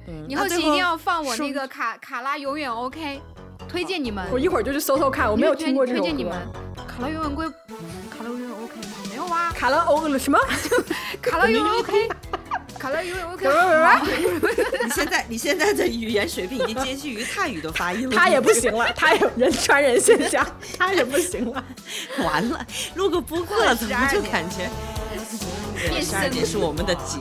[0.06, 3.20] 嗯你后期一定要放我那个卡卡拉永远 OK，
[3.66, 4.28] 推荐你们。
[4.30, 6.02] 我一会儿就去搜搜看，我没有听过这首歌。
[6.02, 6.46] 推荐你们
[6.76, 8.88] 卡拉永远归，卡拉永远 OK 吗？
[9.08, 10.38] 没有啊，卡拉欧什么？
[11.22, 12.08] 卡拉永远 OK，
[12.78, 13.46] 卡拉永远 OK。
[14.84, 20.46] 你现在你现在的语言水平已经接近于泰语的发音了，他也不行了， 他有人传人现象，
[20.78, 21.64] 他也不行了。
[22.24, 24.68] 完了，录个播客怎么就感觉
[25.88, 27.18] 变十二深点是我们的节？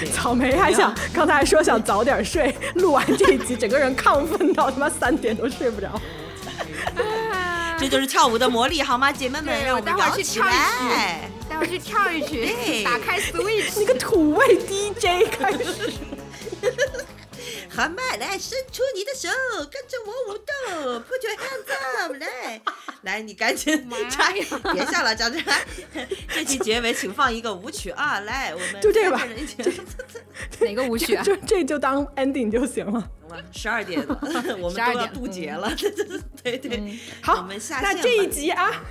[0.00, 6.00] 对草莓还想刚才还说想早点睡，录完这一集整个人亢奋到他妈三点都睡不着。
[7.78, 9.64] 这就是跳舞的魔力，好吗，姐妹们？
[9.64, 11.30] 让我们会儿摇起去跳一来！
[11.58, 13.72] 待会儿去跳一曲对，打开 Switch。
[13.76, 15.92] 那个土味 DJ 开始，
[17.68, 19.28] 好嘛，来伸出你的手，
[19.70, 21.70] 跟着我舞动，Put your hands
[22.02, 22.60] up，来，
[23.02, 24.08] 来，你赶紧妈呀。
[24.10, 24.32] 唱，
[24.72, 25.42] 别笑了，张震，
[26.28, 29.26] 这期结尾请放一个舞曲啊，来，我们就这个吧
[30.60, 31.22] 哪个舞曲啊？
[31.24, 33.10] 就这就当 ending 就行了。
[33.52, 34.18] 十二点了，
[34.58, 35.70] 我们都要渡劫了，
[36.42, 38.82] 对 对，嗯好我们下那这一集啊，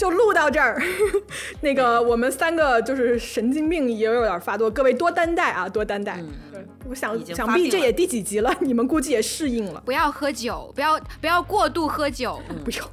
[0.00, 0.82] 就录到这儿。
[1.60, 6.18] 那个我们三个就是神经病也有点发作，各位多担待啊，多担待。
[6.50, 9.82] 对我想想必这也第几集了，你们估计也适应了。
[9.84, 12.90] 不要喝酒，不要不要过度喝酒， 不用，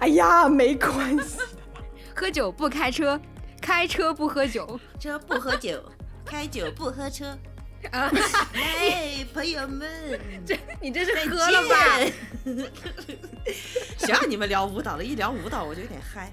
[0.00, 1.40] 哎呀，没关系。
[2.16, 3.20] 喝酒不开车，
[3.60, 4.80] 开车不喝酒。
[4.98, 5.78] 车不喝酒，
[6.24, 7.36] 开酒不喝车。
[7.92, 8.10] 来，
[9.34, 9.86] 朋友们，
[10.46, 11.98] 这你这是喝了吧？
[11.98, 12.12] 见？
[13.98, 15.04] 谁让你们聊舞蹈了？
[15.04, 16.32] 一聊舞蹈我就有点嗨。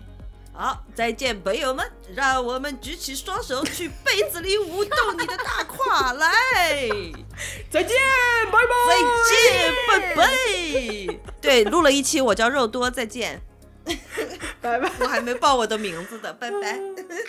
[0.56, 1.84] 好，再见，朋友们！
[2.16, 6.88] 让我们举起双手，去被子里舞动你的大胯，来！
[7.72, 7.98] 再见，
[8.52, 8.70] 拜拜。
[8.88, 8.96] 再
[9.30, 10.30] 见，拜拜。
[11.42, 13.42] 对，录了一期，我叫肉多，再见。
[14.62, 14.92] 拜拜。
[15.00, 16.80] 我还没报我的名字的，拜拜。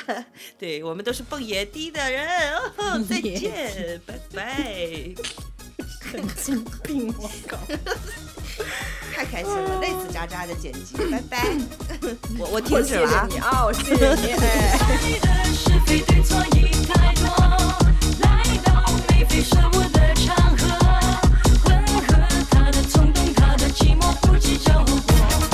[0.58, 5.14] 对我们都是蹦野迪的人，哦、再见，拜拜。
[6.10, 7.56] 神经病，我靠！
[9.14, 11.48] 太开心了， 累死渣渣的剪辑，拜拜。
[12.38, 13.54] 我我停止了啊，谢谢你。
[13.54, 14.20] 哦谢谢你
[23.74, 25.53] 寂寞不计较后果。